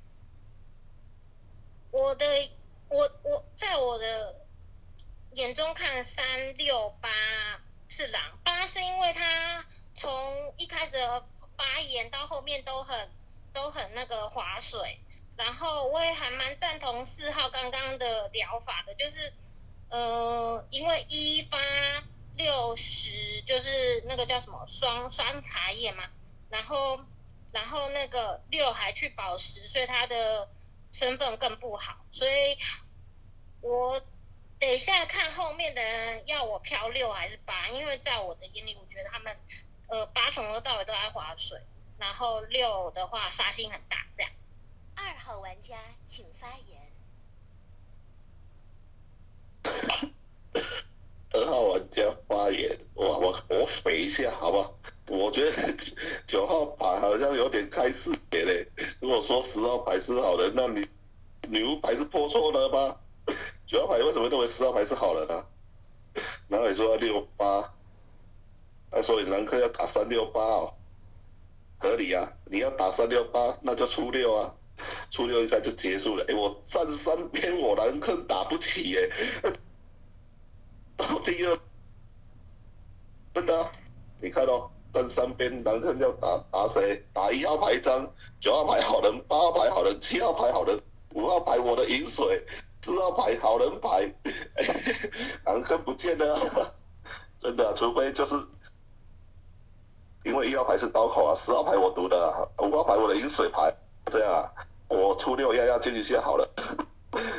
[1.92, 2.26] 我的
[2.88, 4.46] 我我在我的
[5.34, 7.10] 眼中看三六八
[7.90, 11.26] 是狼，八是因为他从一开始的
[11.58, 13.12] 发言到后面都很
[13.52, 14.98] 都很那个划水，
[15.36, 19.34] 然后我也还蛮赞同四号刚刚的疗法的，就是
[19.90, 21.58] 呃，因为一发。
[22.38, 26.04] 六十就是那个叫什么双双茶叶嘛，
[26.50, 27.00] 然后
[27.52, 30.50] 然后那个六还去保十，所以他的
[30.92, 32.58] 身份更不好，所以
[33.62, 34.02] 我
[34.60, 39.38] 等一下看后面的人要我漂六还是八，因为在我的眼里，我觉得他们
[39.88, 41.62] 呃八从头到尾都在划水，
[41.98, 44.32] 然后六的话杀心很大，这样。
[44.96, 46.82] 二号玩家请发言。
[51.34, 52.80] 二号玩家发言，
[53.50, 54.78] 我肥一下，好不好？
[55.08, 55.52] 我觉得
[56.26, 58.68] 九号牌好像有点开视野嘞。
[59.00, 60.88] 如果说十号牌是好人，那你
[61.50, 62.98] 女巫牌是破错了吗？
[63.68, 65.46] 九号牌为什么认为十号牌是好人呢？
[66.48, 67.74] 哪里说六八？
[68.92, 70.74] 那所以男客要打三六八哦，
[71.78, 72.32] 合理啊。
[72.46, 74.56] 你要打三六八，那就出六啊，
[75.10, 76.26] 出六应该就结束了。
[76.28, 79.12] 哎，我站三边，我男客打不起耶。
[81.26, 81.60] 第二，
[83.36, 83.70] 真的，
[84.22, 87.06] 你看哦，站三边，男生要打打谁？
[87.12, 90.82] 打一号牌张，九号牌好人，八号牌好人，七号牌好人，
[91.14, 92.42] 五号牌我的饮水，
[92.82, 94.10] 四号牌好人牌，
[95.44, 96.40] 男生不见了，
[97.38, 98.36] 真的，除非就是
[100.24, 103.70] 因为一号牌是刀口啊，四号牌我读的，五号牌我的饮水牌，
[104.06, 104.48] 这样啊，
[104.88, 106.50] 我出六压压进一下好了。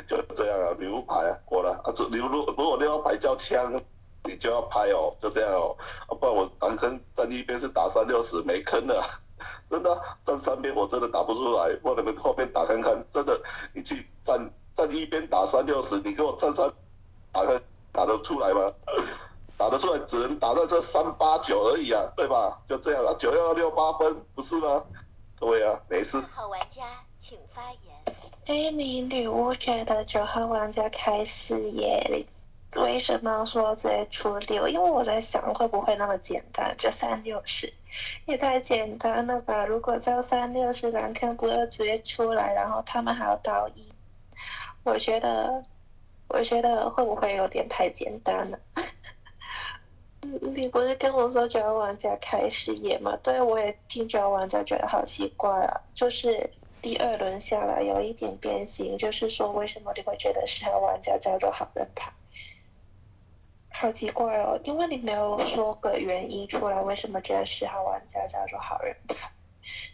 [0.06, 3.72] 就这样啊，女巫牌啊，过了啊，这你如如果六号牌叫枪，
[4.26, 5.76] 你就要拍哦，就这样哦，
[6.14, 9.02] 不然我单坑站一边是打三六十没坑的，
[9.70, 13.40] 真的站三边我真的打不出来，我你们后面打看看，真的
[13.72, 16.70] 你去站站一边打三六十，你给我站三
[17.32, 17.60] 打看
[17.92, 18.72] 打得出来吗？
[19.58, 22.60] 打得出来只能打到这三八九而已啊，对吧？
[22.68, 24.84] 就这样啊，九幺六八分不是吗？
[25.40, 26.18] 各位啊，没事。
[26.34, 26.82] 好玩家
[27.18, 27.80] 请发言。
[28.44, 32.26] 哎，你女巫觉得九号玩家开视野，
[32.78, 34.68] 为什么说直接出六？
[34.68, 37.72] 因为我在想会不会那么简单，就三六十，
[38.26, 39.64] 也太简单了吧？
[39.66, 43.90] 如果叫三六十，蓝坑不二直接出来，然后他们还要倒一，
[44.84, 45.64] 我觉得，
[46.28, 48.58] 我觉得会不会有点太简单了？
[50.54, 53.16] 你不是跟我说九号玩家开视野吗？
[53.22, 56.50] 对，我也听九号玩家觉得好奇怪啊，就是。
[56.82, 62.12] 第二轮下来有一点变形，就是说为什么你会觉得十号玩家叫做好人牌？
[63.78, 69.30] 好奇怪哦，因为你没有说个原因出来，为什么觉得十号玩家叫做好人牌？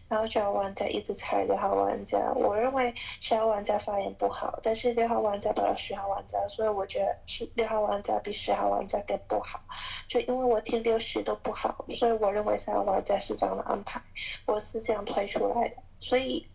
[0.08, 9.60] 然后九号玩家一直猜六号玩家，我认为十号玩家发言不好，但是六号玩家打了十号玩家，所以我觉得是六号玩家比十号玩家更不好。
[10.06, 14.00] 就因为我听六十都不好，所以我认为三号玩家是这样的安排，
[14.46, 16.46] 我是这样推出来的，所以。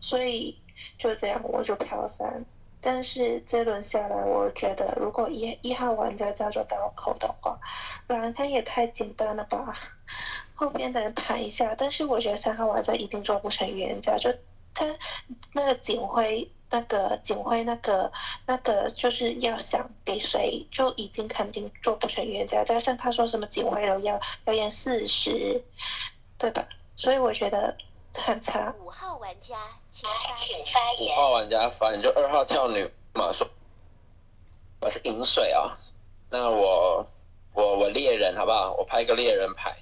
[0.00, 0.56] 所以
[0.96, 2.44] 就这样，我就飘三。
[2.80, 7.58] 但是这轮下来，我觉得如果一一号玩家叫做刀口的话，
[8.06, 9.74] 蓝坑也太简单了吧？
[10.54, 14.16] 后边的人盘一下，但是我觉得三号玩家一定做不成预言家。
[14.16, 14.32] 就
[14.74, 14.86] 他
[15.52, 18.12] 那个警徽，那个警徽，那个
[18.46, 22.62] 那个就是要想给谁，就已经肯定做不成预言家。
[22.62, 25.64] 加上他说什么警徽楼要要演四十，
[26.38, 26.68] 对吧？
[26.94, 27.76] 所以我觉得。
[28.80, 29.56] 五号玩家
[29.90, 30.08] 请
[30.66, 31.12] 发言。
[31.12, 33.48] 五号玩家发言，就二号跳女马说，
[34.80, 35.78] 我是饮水啊。
[36.30, 37.06] 那我
[37.52, 38.74] 我我猎人好不好？
[38.78, 39.76] 我拍个猎人牌。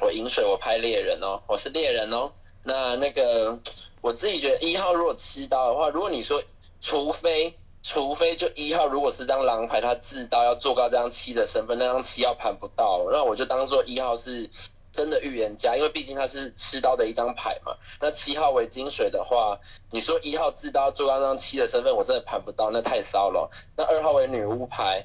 [0.00, 2.32] 我饮水，我拍猎人哦，我是猎人哦。
[2.64, 3.58] 那那个
[4.00, 6.42] 我自己觉得一号如果吃刀的话，如果你说
[6.80, 14.50] 除非除非就一号如果是张狼牌，他自刀要做高这张七的身份，那张七要盘不到，那我就当做一号是
[14.94, 17.76] 真的预言家，因为毕竟他是吃刀的一张牌嘛。
[18.00, 19.58] 那七号为金水的话，
[19.90, 23.50] 你说一号自刀做高这张七的身份，我真的盘不到，那太骚了。
[23.76, 25.04] 那二号为女巫牌，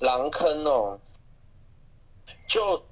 [0.00, 0.98] 狼坑哦，
[2.46, 2.82] 就。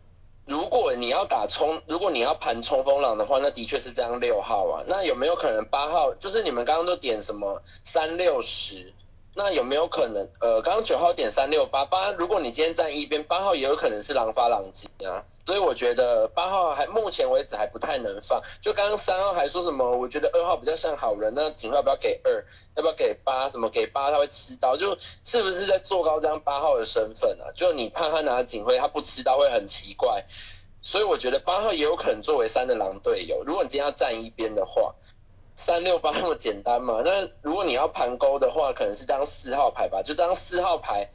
[0.48, 4.84] 如果你要打冲，如果你要盘冲锋狼的话，那的确是这样六号啊。
[4.86, 6.14] 那有没有可能八号？
[6.14, 8.94] 就是你们刚刚都点什么三六十？
[9.38, 10.26] 那有没有可能？
[10.40, 15.22] 呃，刚刚九号点三六八八，如果你今天站一边，八号也有可能是狼发狼藉啊。
[15.44, 18.40] 所以我觉得八号还目前为止还不太能放。
[18.62, 19.84] 就刚刚三号还说什么？
[19.94, 22.42] 我觉得二号比较像好人，那警号要不要给二？
[22.76, 23.46] 要不要给八？
[23.46, 24.74] 什么给八他会吃刀？
[24.74, 27.52] 就是不是在做高这张八号的身份啊？
[27.54, 30.24] 就你怕他拿警徽他不吃刀会很奇怪。
[30.80, 33.44] 所以我觉得八号也有可能作为三的狼队友。
[33.44, 34.94] 如果你今天要站一边的话。
[35.56, 37.02] 三六八那么简单嘛？
[37.04, 40.02] 那如果你要盘勾的话，可能是张四号牌吧。
[40.02, 41.08] 就张四号牌，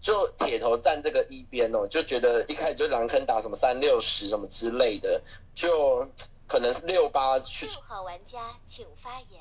[0.00, 5.22] 就铁头站这个一边哦，就觉得一开始就狼坑打什么三六十什么之类的，
[5.54, 6.06] 就
[6.46, 7.66] 可能是六八去。
[7.66, 9.40] 六号玩家请发言。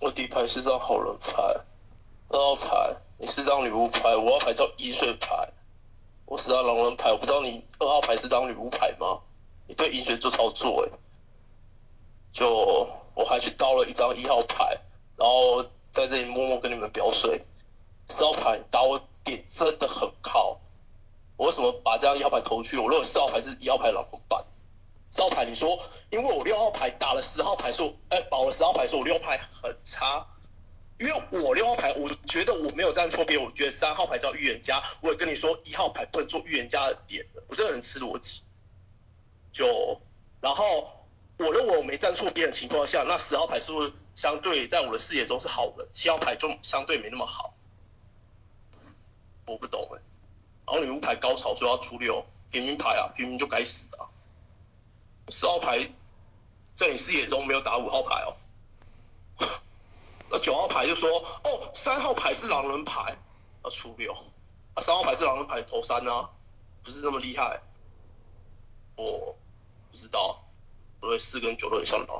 [0.00, 1.42] 我底牌是张好人牌，
[2.28, 5.48] 二号牌你是张女巫牌，五号牌叫一岁牌，
[6.24, 7.12] 我是张狼人牌。
[7.12, 9.20] 我不知道你二号牌是张女巫牌吗？
[9.66, 10.98] 你对饮水做操作哎，
[12.38, 12.88] 就。
[13.18, 14.78] 我还去刀了一张一号牌，
[15.16, 17.44] 然后在这里默默跟你们表水。
[18.08, 20.60] 四号牌刀点真的很靠，
[21.36, 22.78] 我为什么把这张一号牌投去？
[22.78, 24.40] 我认为四号牌是一号牌老伙伴。
[25.10, 25.76] 四号牌你说，
[26.10, 30.24] 因为我六号牌打了十号牌，说哎保了十号牌，说我六号牌很差。
[31.00, 38.42] 因为我六号牌，我觉得我没有站错边，我觉得三号牌叫预言家，我也跟你说一号牌不能做预言家的点，我真的很吃逻辑。
[39.50, 40.00] 就
[40.40, 40.92] 然后。
[41.38, 45.88] 我认为我没站错边的情况下，那十号牌是不是相对在我的视野中是好的？
[45.92, 47.54] 七号牌就相对没那么好。
[49.46, 50.02] 我不懂哎。
[50.66, 54.10] 然后你五牌高潮说要出六，平民牌啊，平民就该死啊。
[55.28, 55.88] 十号牌
[56.76, 58.36] 在你视野中没有打五号牌哦。
[60.28, 63.16] 那九号牌就说哦，三号牌是狼人牌，
[63.62, 64.12] 要出六。
[64.74, 66.28] 啊，三号牌是狼人牌投三啊，
[66.82, 67.60] 不是那么厉害。
[68.96, 69.36] 我
[69.92, 70.44] 不知道。
[71.00, 72.18] 因为四跟九都很像刀，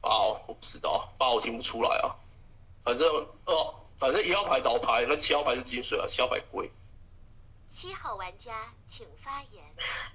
[0.00, 0.10] 八
[0.46, 2.16] 我不知道，八我听不出来啊。
[2.84, 3.08] 反正
[3.46, 6.70] 哦，反正一号牌倒牌，那七号牌是金水啊，七号牌贵。
[7.68, 9.64] 七号玩家请发言。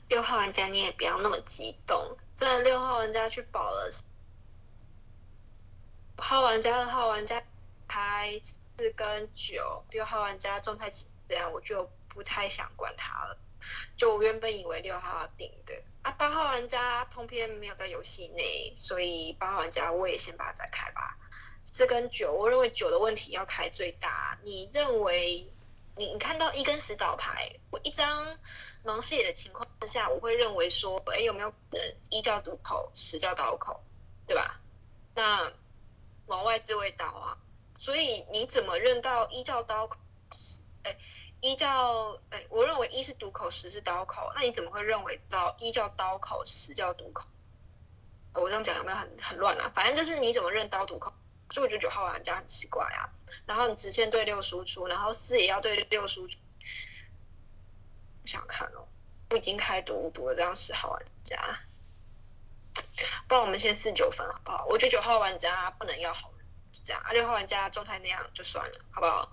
[0.07, 3.91] 六号玩家你也不要那么激动，这六号玩家去保了。
[6.17, 7.43] 五号玩家、二号玩家
[7.87, 10.89] 牌四跟九，六号玩家状态
[11.27, 13.37] 这样，我就不太想管他了。
[13.97, 15.73] 就我原本以为六号要顶的。
[16.03, 21.17] 啊，八号玩家通篇没有在游戏内，所以八号玩家我也先把它再开吧。
[21.63, 24.39] 四跟九，我认为九的问题要开最大。
[24.43, 25.47] 你认为
[25.95, 28.35] 你你看到一跟十倒牌，我一张
[28.83, 33.79] 盲视野的情况之下，我会认为说，哎，有没有可能一叫堵口，十叫刀口，
[34.25, 34.59] 对吧？
[35.13, 35.53] 那
[36.25, 37.37] 往外自卫刀啊，
[37.77, 39.97] 所以你怎么认到一叫刀口？
[40.81, 40.97] 哎。
[41.41, 44.31] 一叫哎，我认为一是毒口，十是刀口。
[44.35, 47.25] 那你怎么会认为到一叫刀口，十叫毒口？
[48.33, 49.71] 我这样讲有没有很很乱啊？
[49.75, 51.11] 反正就是你怎么认刀毒口？
[51.49, 53.09] 所以我觉得九号玩家很奇怪啊。
[53.45, 56.37] 然后你直线对六输出，然后四也要对六输出。
[58.21, 58.87] 不想看哦，
[59.31, 61.59] 我已经开毒毒了，这样十号玩家。
[63.27, 64.65] 不然我们先四九分好不好？
[64.69, 66.45] 我觉得九号玩家不能要好人，
[66.85, 67.11] 这样啊。
[67.11, 69.31] 六号玩家状态那样就算了，好不好？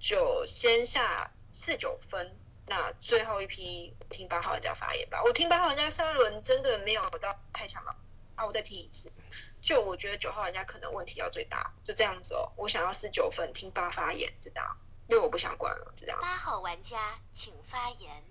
[0.00, 2.34] 就先下四九分，
[2.66, 5.22] 那最后一批听八号玩家发言吧。
[5.22, 7.94] 我听八号玩家上一轮真的没有到太强了，
[8.34, 9.12] 啊，我再听一次。
[9.60, 12.50] 就我觉得九号玩家可能问题要最大，就这样子哦。
[12.56, 14.74] 我想要四九分听八发言，就这样，
[15.06, 16.18] 六我不想管了，就这样。
[16.18, 18.24] 八号玩家请发言。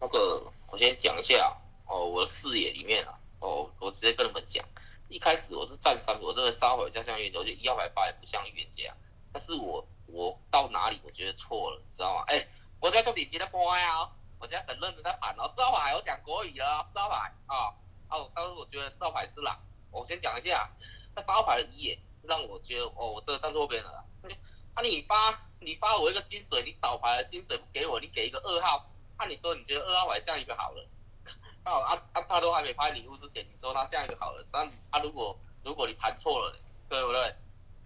[0.00, 1.56] 那个我先讲一下
[1.86, 4.64] 哦，我的视野里面啊，哦，我直接跟你们讲，
[5.08, 8.92] 一开始我是站三，我这个三号玩家像预言家，我觉得一号牌八也不像预言家，
[9.32, 9.86] 但是我。
[10.08, 12.24] 我到哪里我觉得错了，你知道吗？
[12.28, 12.46] 哎，
[12.80, 15.48] 我在做顶级的播啊，我现在很认真在盘哦。
[15.48, 17.74] 四号牌我讲国语了，四号牌啊，
[18.10, 19.58] 哦，当时我觉得四号牌是狼。
[19.90, 20.70] 我先讲一下，
[21.14, 24.04] 那三号牌的一眼让我觉得哦，我这个站错边了。
[24.74, 28.86] 那你发你发我一个金水，你倒牌的金水不给我，你给一个二号，
[29.18, 30.86] 那你说你觉得二号牌像一个好人？
[31.64, 36.56] 哦，啊啊，他都还没拍礼物之前，你说他像一个好人，但他如果如果你盘错了，
[36.88, 37.34] 对不对？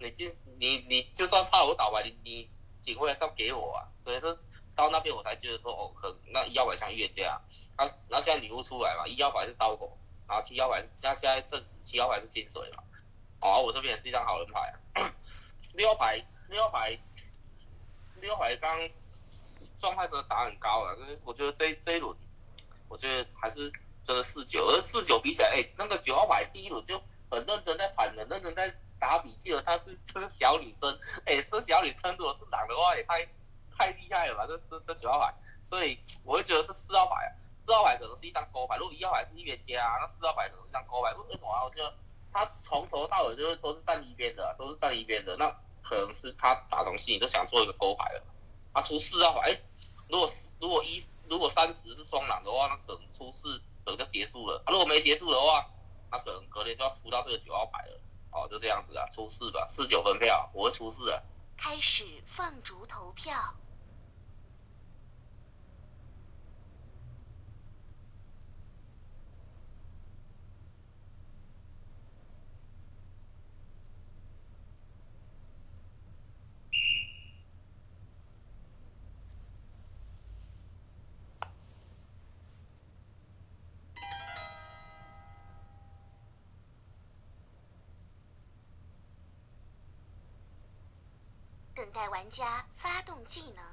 [0.03, 0.25] 你就
[0.59, 2.49] 你你就算怕我倒吧，你你
[2.81, 3.87] 警徽还是要给我啊。
[4.03, 4.37] 所以说
[4.75, 7.41] 到那边我才觉得说哦，可那一号牌像预言家。
[7.75, 9.97] 他然后现在女巫出来嘛，一号牌是刀狗，
[10.27, 12.83] 然后七号牌是现现在正史七号牌是金水嘛，
[13.41, 15.11] 哦，我这边也是一张好人牌啊，
[15.73, 16.99] 六号牌六号牌
[18.21, 18.77] 六号牌刚
[19.79, 22.15] 状态真的打很高了，就是我觉得这这一轮，
[22.87, 23.71] 我觉得还是
[24.03, 27.01] 真的四九，而四九比起来，哎，那个九号牌第一轮就
[27.31, 28.71] 很认真在盘，很认真在
[29.03, 30.97] 打笔记了，她是这是小女生，
[31.27, 33.27] 哎，这小女生如果是狼的话，也太
[33.75, 37.29] 太厉害了吧，这是这九号牌，所以我会觉得是四号牌啊。
[37.65, 41.13] 四号牌可能是一张勾牌，如果一号牌是预言家，那四号牌可能是一张勾牌。
[41.29, 41.65] 为什么啊？
[41.65, 41.93] 我觉得
[42.31, 45.49] 他从头到尾就是都是站一边的，都是站一边的，那
[45.83, 48.23] 可能是他打从心里都想做一个勾牌了。
[48.73, 49.61] 他出四号牌，哎，
[50.07, 50.29] 如果
[50.61, 54.63] 如果一如果三十是双狼的话，那可能出四可能就结束了。
[54.67, 55.69] 如果没结束的话，
[56.09, 57.99] 那可能隔天就要出到这个九号牌了。
[58.33, 61.23] 哦，就这样子啊，出四吧，四九分票，我会出四的。
[61.55, 63.35] 开始放逐投票。
[91.93, 93.63] 待玩家发动技能，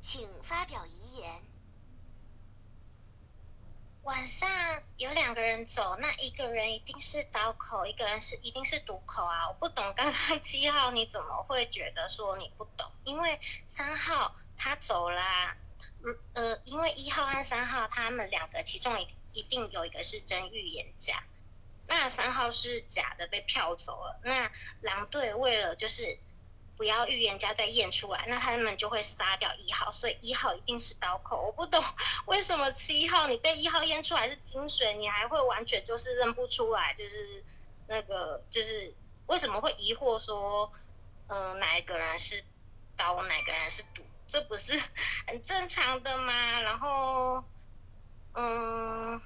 [0.00, 1.42] 请发表遗言。
[4.04, 4.48] 晚上
[4.96, 9.48] 有两个人走，那一个人一定是刀口，一个人是一定是毒口啊！
[9.48, 12.90] 我不懂刚刚七号你怎么会觉得说你不懂？
[13.04, 15.56] 因为三号他走啦，
[16.32, 19.06] 呃，因为一号和三号他们两个其中一。
[19.32, 21.22] 一定有一个是真预言家，
[21.86, 24.20] 那三号是假的被票走了。
[24.24, 26.18] 那狼队为了就是
[26.76, 31.42] 不要预言家再验出来，那他们就会杀掉一号，所以一号一定是刀口。
[31.46, 31.82] 我不懂
[32.26, 37.44] 为什么七号你被一号验出来是金水，你还会完全就是认不出来，就是
[37.86, 38.94] 那个就是
[39.26, 40.72] 为什么会疑惑说，
[41.28, 42.42] 嗯，哪一个人是
[42.96, 44.02] 刀，哪个人是毒？
[44.28, 44.80] 这不是
[45.26, 46.60] 很正常的吗？
[46.60, 47.44] 然后。
[48.34, 49.20] 嗯，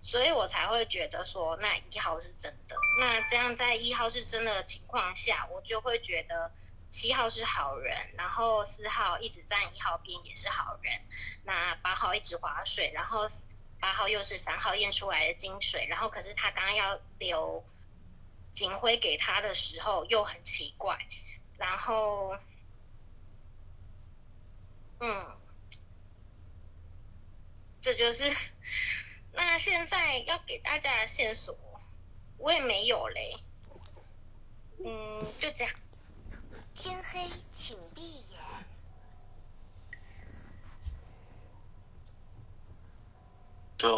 [0.00, 2.76] 所以我才会觉得说那一号是真的。
[3.00, 6.50] 那这样在一号是真的情况下，我就会觉得
[6.90, 11.00] 七号是好人，然后四号一直站一号边也是好人。
[11.44, 13.26] 那八号一直划水，然后
[13.78, 17.64] 八号又是三号验出来的金水，然后可是他刚刚要留
[18.52, 20.98] 警徽给他的时候又很奇怪，
[21.56, 22.36] 然后，
[24.98, 25.35] 嗯。
[27.86, 28.24] 这就是，
[29.32, 31.56] 那现在要给大家的线索，
[32.36, 33.36] 我也没有嘞。
[34.84, 35.72] 嗯，就这样。
[36.74, 38.40] 天黑，请闭眼。
[43.78, 43.88] 就。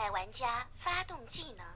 [0.00, 1.66] 待玩家发动技能。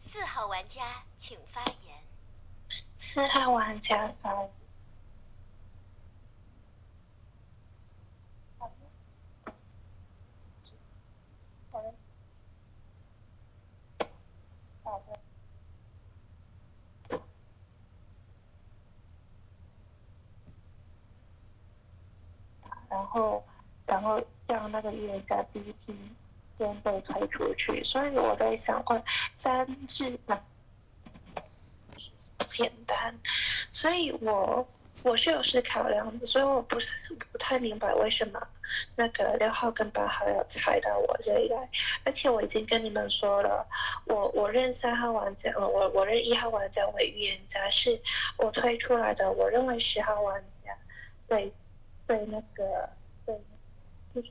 [0.00, 2.02] 四号玩家请发言。
[2.96, 4.50] 四号玩家发言。
[22.88, 23.44] 然后，
[23.86, 25.96] 然后让那个预言家第一批
[26.58, 27.54] 先被推出
[27.84, 29.02] 所以我在想，问
[29.34, 30.42] 三是哪
[32.46, 33.18] 简单？
[33.70, 34.66] 所以我
[35.02, 38.40] 我是有思考量的，所以我不是不太明白为什么
[38.96, 41.68] 那个六号跟八号要猜到我这里来。
[42.04, 43.66] 而且我已经跟你们说了，
[44.06, 48.00] 我我认三号玩家，我我认一号玩家为预言家，是
[48.38, 49.30] 我推出来的。
[49.32, 50.76] 我认为十号玩家
[51.28, 51.52] 对。
[52.06, 52.90] 对那个，
[53.24, 53.40] 对，
[54.12, 54.30] 就是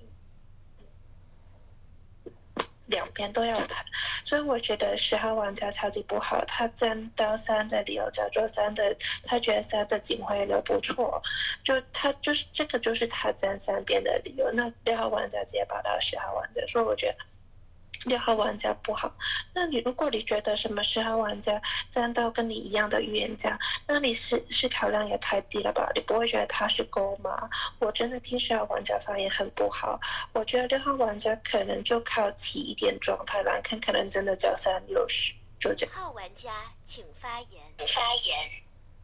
[2.89, 3.85] 两边都要盘，
[4.23, 6.43] 所以我觉得十号玩家超级不好。
[6.45, 11.21] 他站到三的理由叫做三的，他觉得三的警徽流不错，
[11.63, 14.51] 就他就是这个就是他站三边的理由。
[14.51, 17.17] 那六号玩家直接跑到十号玩家，所以我觉得。
[18.05, 19.13] 六号玩家不好，
[19.53, 25.91] 那你如果你觉得什么十号玩家站到跟你一样的预言家，那你是是考量也太低了吧？
[25.93, 27.49] 你不会觉得他是勾吗？
[27.79, 29.99] 我真的听十号玩家发言很不好，
[30.33, 35.95] 我觉得六号玩家可能就靠起一点状态来看，可能真的叫三六十，就这样。
[35.95, 36.49] 号玩家
[36.85, 37.61] 请发言。
[37.79, 38.51] 发言。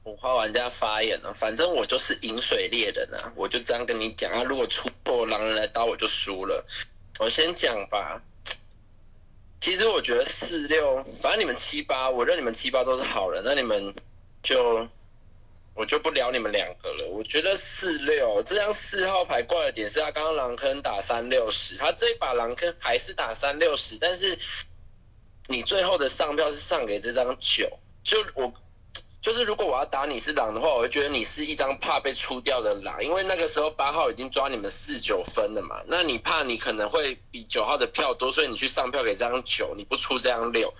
[0.05, 4.43] 五号玩家发言了，反正我就是饮水猎人啊，我就这样跟你讲啊。
[4.43, 6.65] 如果出错狼人来刀，我就输了。
[7.19, 8.21] 我先讲吧。
[9.59, 13.93] 其实我觉得四六，反正你们七八，我认你们七八都是好人，那你们
[14.43, 14.87] 就
[15.73, 17.09] 我就不聊你们两个了。
[17.09, 24.37] 我觉得四六这张四号牌怪的点是他刚刚狼坑打三六十，他这一把狼坑还是打三六十，但是
[25.47, 28.53] 你最后的上票是上给这张九，就我。
[29.25, 35.81] 就是如果我要打你是狼的话，我会觉得你是一张怕被出掉的狼，因为那个时候八号已经抓你们四九分了嘛。
[35.87, 40.71] 那你怕你可能会比九号的票多，所以你去上票给这张九，你不出这张六。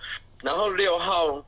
[0.44, 1.44] 然后六号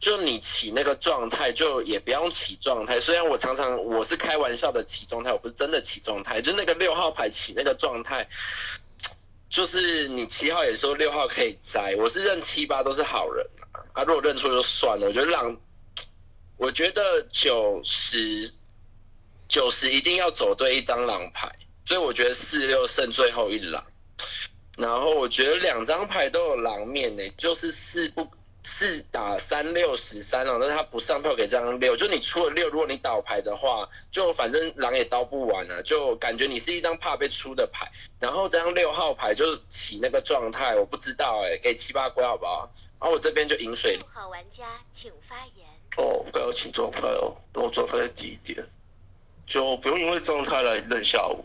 [0.00, 2.98] 就你起那个状态，就也不用起状态。
[2.98, 6.42] 虽然我常常我是开玩笑的起状态，我不是真的起状态。
[6.42, 8.28] 就那个六号牌起那个状态，
[9.48, 13.78] 就是你七号也说六号可以摘，我是认七八都是好人啊。
[13.92, 15.56] 啊，如果认错就算了，我觉得狼。
[16.62, 18.48] 我觉得九十
[19.48, 21.50] 九十一定要走对一张狼牌，
[21.84, 23.84] 所以我觉得四六胜最后一狼。
[24.76, 28.30] 然后我觉得两张牌都有狼面呢，就是四不
[28.62, 37.90] 四打三六十三哦，但是他不上票给这张六，就你出了六，如果你倒牌的话，就反正狼也刀不完了，就感觉你是一张怕被出的牌。
[38.20, 42.70] 然后这张六号牌就起那个状态，我不知道哎，给七八龟好不好？
[43.00, 43.96] 然后我这边就饮水。
[43.96, 45.61] 六号玩家请发言。
[45.98, 48.66] 哦，不要请状态哦，等我状态再低一点，
[49.46, 51.44] 就不用因为状态来认下我。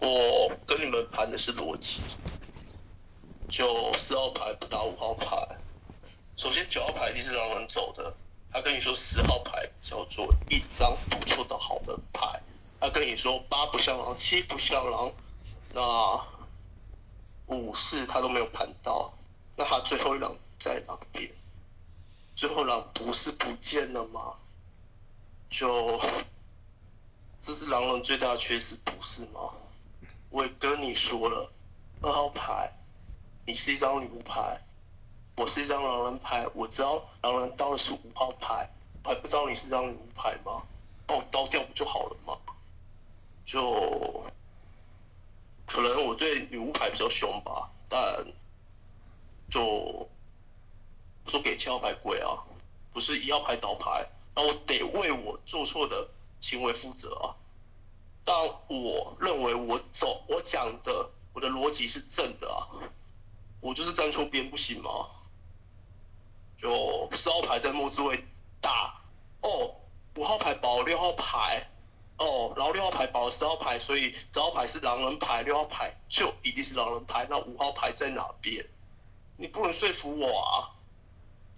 [0.00, 2.00] 我跟你们盘的是逻辑，
[3.50, 5.26] 就四号牌不打五号牌。
[6.36, 8.14] 首先九号牌一定是让人走的，
[8.52, 12.40] 他跟你说十号牌叫做一张不错的好人牌，
[12.80, 15.12] 他跟你说八不像狼，七不像狼，
[15.74, 16.24] 那
[17.46, 19.12] 五四他都没有盘到，
[19.56, 21.28] 那他最后一狼在哪边？
[22.38, 24.36] 最后狼不是不见了吗？
[25.50, 26.00] 就
[27.40, 29.52] 这是狼人最大的缺失，不是吗？
[30.30, 31.50] 我也跟你说了，
[32.00, 32.72] 二号牌，
[33.44, 34.56] 你是一张女巫牌，
[35.34, 38.70] 我是一张狼人牌，我知道狼人刀的是五号牌，
[39.02, 40.62] 我还不知道你是张女巫牌吗？
[41.08, 42.38] 把我刀掉不就好了吗？
[43.44, 44.22] 就
[45.66, 48.24] 可能我对女巫牌比较凶吧，但
[49.50, 50.08] 就。
[51.28, 52.42] 说给七号牌鬼啊，
[52.92, 56.08] 不是一号牌倒牌，那我得为我做错的
[56.40, 57.36] 行为负责啊。
[58.24, 58.36] 但
[58.68, 62.68] 我认为我走我讲的我的逻辑是正的啊，
[63.60, 65.06] 我就是站错边不行吗？
[66.60, 68.24] 就四号牌在末置位
[68.60, 69.00] 打
[69.42, 69.76] 哦，
[70.16, 71.70] 五号牌保六号牌
[72.18, 77.26] 哦，然后六号牌保十号牌，所以十号牌是狼人牌，六号牌就一定是狼人牌。
[77.30, 78.68] 那五号牌在哪边？
[79.36, 80.74] 你不能说服我啊！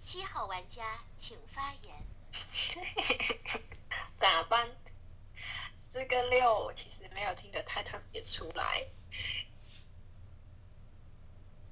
[0.01, 1.95] 七号玩家请发言。
[4.17, 4.67] 咋办？
[5.77, 8.87] 四跟六我其实没有听得太特别出来。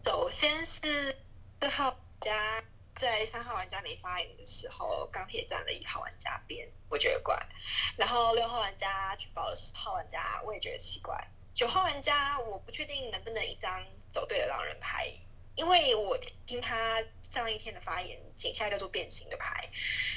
[0.05, 1.17] 首先是
[1.59, 2.63] 四号玩家
[2.95, 7.35] 在三号玩家没发言的时候，钢铁站了一号玩家边，我觉得怪。
[7.97, 11.27] 然后六号玩家去保了十号玩家，我也觉得奇怪。
[11.55, 15.11] 九号玩家我不确定能不能一张走对的狼人牌，
[15.55, 16.15] 因为我
[16.45, 17.01] 听他。
[17.31, 19.69] 上一天的发言，剪下叫做变形的牌，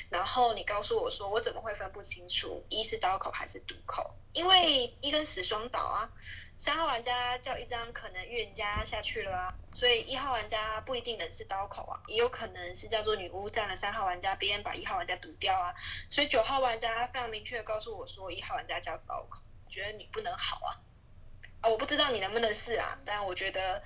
[0.09, 4.15] 然后你告诉我说，我怎么会分不清楚一是刀口还是毒口？
[4.33, 6.11] 因为一跟十双倒啊，
[6.57, 15.75] 三号玩家叫一张可能预言家下去了啊，所以一号玩家不一定能是刀口啊，也有可能是叫做女巫占了三号玩家边，把一号玩家毒掉啊，
[16.09, 20.81] 所以九号玩家非常明确告诉我说，一号玩家叫刀口，觉得你不能好啊，
[21.61, 23.83] 啊，我不知道你能不能试啊，但我觉得。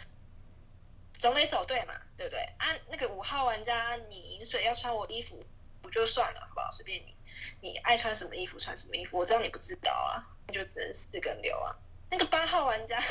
[1.18, 2.40] 总得走对嘛，对不对？
[2.58, 5.44] 啊，那个五号玩家，你饮水要穿我衣服，
[5.82, 6.70] 不就算了，好不好？
[6.72, 7.16] 随便你，
[7.60, 9.18] 你爱穿什么衣服穿什么衣服。
[9.18, 11.76] 我知道你不知道啊，那就只能四跟六啊。
[12.10, 13.02] 那个八号玩家，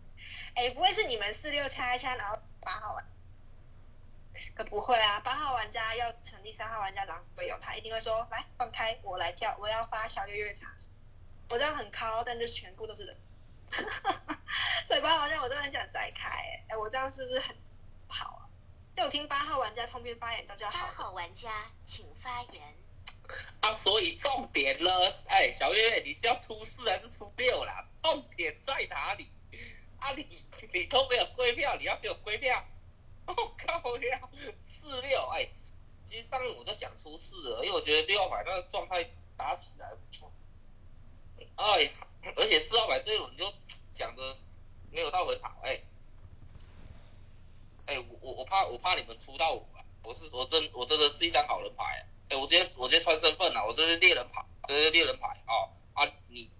[0.54, 3.04] 哎，不会是你们四六掐一掐，然后八号玩？
[4.54, 10.74] 可不会啊，八号玩家要成立三号玩家狼队友，他一定会说，来放开我来跳，我要发小月月茶。
[11.50, 13.16] 我这样很高，但就全部都是人。
[14.86, 17.56] 嘴巴好像我都很想摘开，哎，我这样是不是很
[18.08, 18.42] 好啊。
[18.96, 20.92] 就听八号玩家通篇发言大家八好八。
[20.92, 22.62] 号玩家请发言。
[23.60, 27.88] 啊，所以重点了，哎，小月月，你是要出事还是初六啦？
[28.02, 29.26] 重点在哪里？
[29.98, 30.26] 啊你，
[30.72, 32.62] 你都没有归票，你要给我归票？
[33.26, 34.20] 我、靠呀，
[34.60, 35.48] 四六，哎，
[36.04, 39.08] 其实上面我就想出四了，因为我觉得六号牌那个状态
[39.38, 40.30] 打起来不错。
[41.56, 41.90] 哎呀，
[42.36, 43.50] 而且四号牌这一轮就
[43.90, 44.36] 讲的
[44.90, 45.80] 没有到很好，哎，
[47.86, 56.50] 哎，我我我怕我怕你们出到我啊，我是我真我真的是一张好人牌、啊，哎，我直接我直接穿身份了，我这是猎人牌，这是猎人牌哦啊，你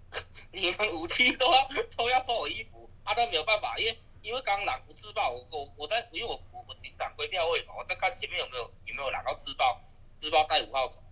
[0.50, 9.80] 你们武器都要都要穿我衣服，啊，但没有办法，因为因为刚刚狼不自爆，我我我在因为我我我警长归票位嘛，我在看前面有没有有没有狼要自爆，
[10.18, 11.02] 自爆带五号走，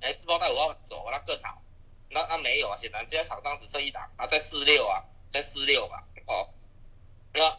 [0.00, 1.62] 哎，自爆带五号走那更好，
[2.08, 6.48] 那那没有啊，显然现在场上只剩一档，啊，在四六啊，在四六吧，哦，
[7.32, 7.58] 那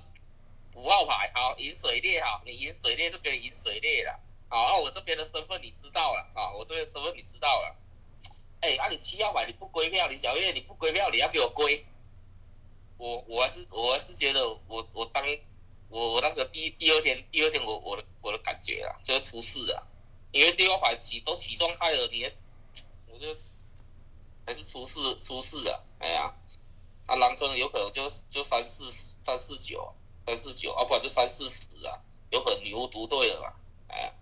[0.74, 4.20] 五号牌好，银水猎好，你银水猎就给你银水猎了。
[4.50, 7.76] 好，那我这边的身份你知道了啊，我这边身份你知道了。
[8.62, 11.86] 哎，啊你七号牌你不归票，你小月你不归票，你要给我归。
[12.98, 15.26] 我我还是我还是觉得我我当
[15.90, 19.84] 我我那个第第二天第二天我我的我的感觉啊，就是出事啊，
[20.32, 22.32] 因为六号牌起都起状态了，你也
[23.08, 23.28] 我就
[24.46, 26.34] 还是出事出事啊，哎呀，
[27.08, 28.92] 啊狼真有可能就就三四
[29.24, 29.58] 三四
[30.26, 32.00] 三四九，啊不然就三四十啊，
[32.30, 33.56] 有很牛读对了吧，
[33.90, 34.14] 哎。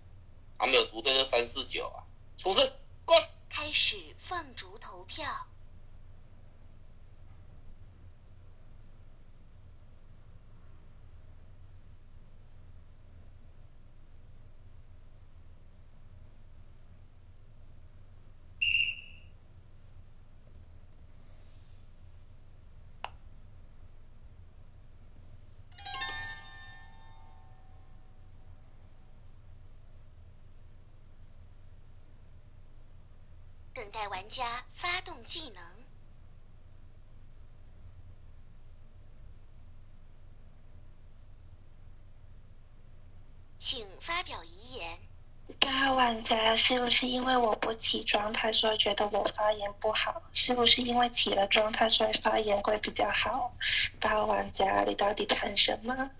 [0.58, 2.04] 还没有读对就三四九啊，
[2.36, 2.70] 出事
[3.06, 3.16] 过。
[3.48, 5.24] 开始放逐投票。
[33.80, 35.64] 等待玩家发动技能。
[43.58, 44.98] 请发表遗言。
[45.60, 50.22] 八号玩家是不是因为我不起状态，所以觉得我发言不好？
[50.34, 53.56] 是不是因为起了状态，所以发言会比较好？
[53.98, 56.10] 八号玩家，你到底谈什么？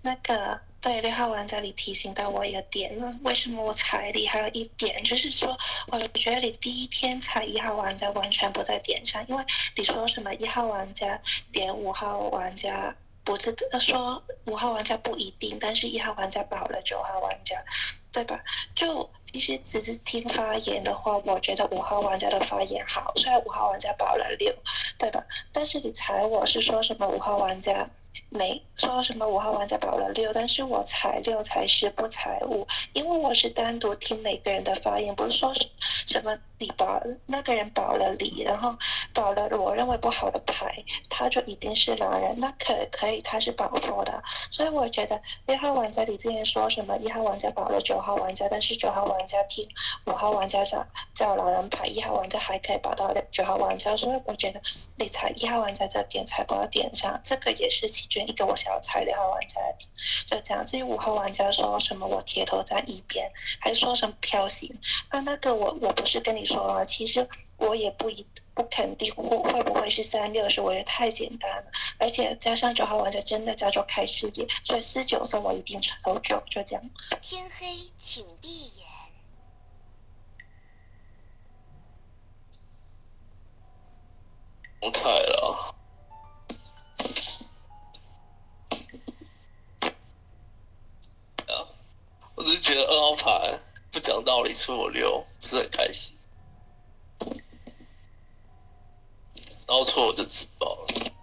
[0.00, 4.26] 那个对六号玩家，你提醒到我一个点了，为什么我踩你？
[4.26, 5.56] 还有一点就是说，
[5.86, 9.44] 我觉得你第一天踩一号玩家完全不在点上，因为
[9.76, 11.22] 你说什么一号玩家
[11.52, 17.64] 点五号玩家，不是说五号玩家不一定，但是一号玩家保了九号玩家，
[18.10, 18.40] 对吧？
[18.74, 24.52] 就其实只是听发言的话，我觉得五号玩家的发言好，虽然五号玩家保了六，
[24.98, 25.24] 对吧？
[25.52, 27.88] 但是你踩我是说什么五号玩家？
[28.28, 35.52] 没说什么五号玩家保了六，但是我踩六才十不踩五，因为我是单独听每个人的发言，不是说
[36.06, 38.74] 什么你保那个人保了你，然后
[39.12, 49.68] 保了我认为不好的牌，他就一定是狼人，那可可以他是保错的，所以我觉得六号玩家你之前说什么一号玩家保了九号玩家，但是九号玩家听
[50.06, 54.60] 五号玩家叫叫狼人牌，一号玩家还可以保到九号玩家，所以我觉得
[54.96, 57.86] 你才一号玩家这点才不到点上，这个也是
[58.26, 59.60] 一个我想要踩六号玩家，
[60.26, 60.64] 就这样。
[60.64, 63.30] 至于五号玩家说什么我铁头在一边，
[63.60, 64.78] 还说什么飘行，
[65.10, 76.90] 那那个我我不是跟你说了，其实我也不一不肯定会会不会是三六，是我觉得太简单了，而且加上九号玩家真的叫做开视野，所以四九色我一定投九，就这样。
[77.20, 77.66] 天黑，
[77.98, 78.86] 请闭眼。
[84.80, 85.76] 我踩了。
[92.42, 93.60] 我只是觉得二号牌
[93.92, 96.18] 不讲道理出我六，不是很开心。
[99.68, 101.21] 然后错我就自爆了。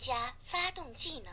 [0.00, 1.30] 家发动技能。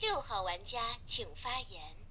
[0.00, 2.03] 六号玩家请发言。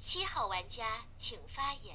[0.00, 1.94] 七号玩家请发言。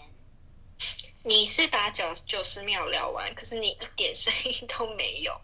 [1.23, 5.41] 你是把九九十秒聊完，可是你一点声音都没有。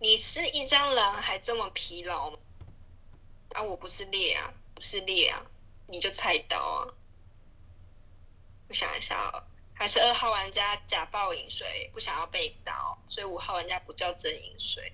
[0.00, 2.38] 你是一张狼还这么疲劳吗？
[3.52, 5.44] 啊，我不是猎啊，不是猎啊，
[5.88, 6.88] 你就菜刀啊。
[8.68, 14.90] 我想一下哦，还是二号玩家假报饮水，不想要被刀，所以五号玩家不叫真饮水。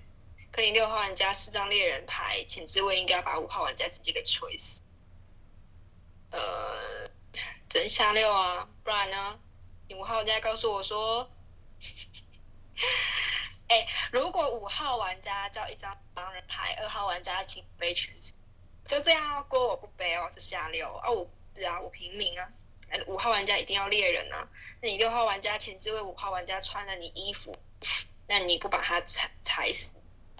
[0.51, 4.81] 可你六号玩家四张猎人牌，前置位应该要把五号玩家直接给锤死。
[6.33, 7.11] 呃，
[7.69, 9.39] 真下六啊，不然呢？
[9.87, 11.29] 你五号玩家告诉我说，
[13.67, 18.33] 哎、如果五号玩家叫一张狼人牌，二号玩家请背全身，
[18.87, 22.51] 就这样，锅我不背哦，这下六啊，我是啊，我平民啊，
[22.89, 24.49] 哎五号玩家一定要猎人啊，
[24.81, 27.55] 那你六号玩家前置位五号玩家穿了你衣服，
[28.25, 29.93] 那你不把他踩踩死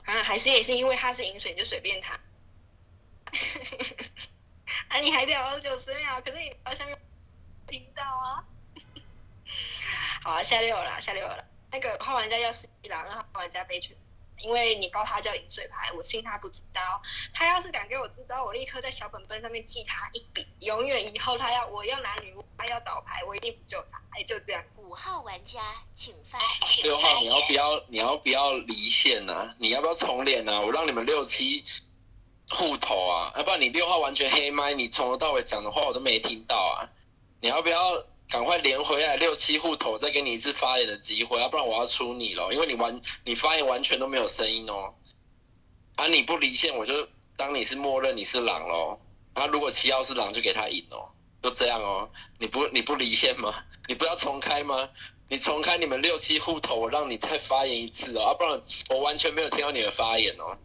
[0.05, 0.23] 啊？
[0.23, 2.19] 还是也是因为他是饮水你就随便他？
[4.89, 6.99] 啊，你还聊了九十秒，可是你好像没有
[7.67, 8.43] 听到啊。
[10.23, 11.45] 好啊，下六了啦，下六了啦。
[11.71, 13.95] 那个号玩家要是一狼，二号玩家被全，
[14.39, 17.01] 因为你报他叫饮水牌，我信他不知道。
[17.33, 20.47] 他要是敢给我知道，我立刻在小本本上面记他一笔。
[20.61, 24.01] 永远以后他要我要拿女巫，他要倒牌，我一定不救他。
[24.11, 24.63] 哎，就这样。
[24.77, 25.59] 五号玩家
[25.95, 26.83] 请发言。
[26.83, 31.65] 六号，你要不要你要不要离线呐、你要不要重连呐、我让你们六七
[32.49, 36.89] 互投啊，要不然你六号完全黑麦，你从头到尾讲的话我都没听到啊。
[37.41, 44.93] 你要不要赶快连回来六七户头，再给你一次发言的机会，要不然我要出你了，因为你完你发言完全都没有声音哦。
[45.95, 48.99] 啊，你不离线，我就当你是默认你是狼喽。
[49.33, 52.09] 啊，如果七号是狼，就给他赢哦，就这样哦。
[52.39, 53.53] 你不你不离线吗？
[53.87, 54.89] 你不要重开吗？
[55.27, 60.57] 你重开你们六七户头，我让你再发言一次哦，要、不然我完全没有听到你的发言哦。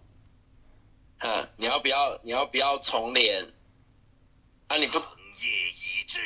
[1.18, 3.52] 哈，你要不要你要不要重连？
[4.68, 5.10] 啊，你不成
[5.40, 6.20] 业已至，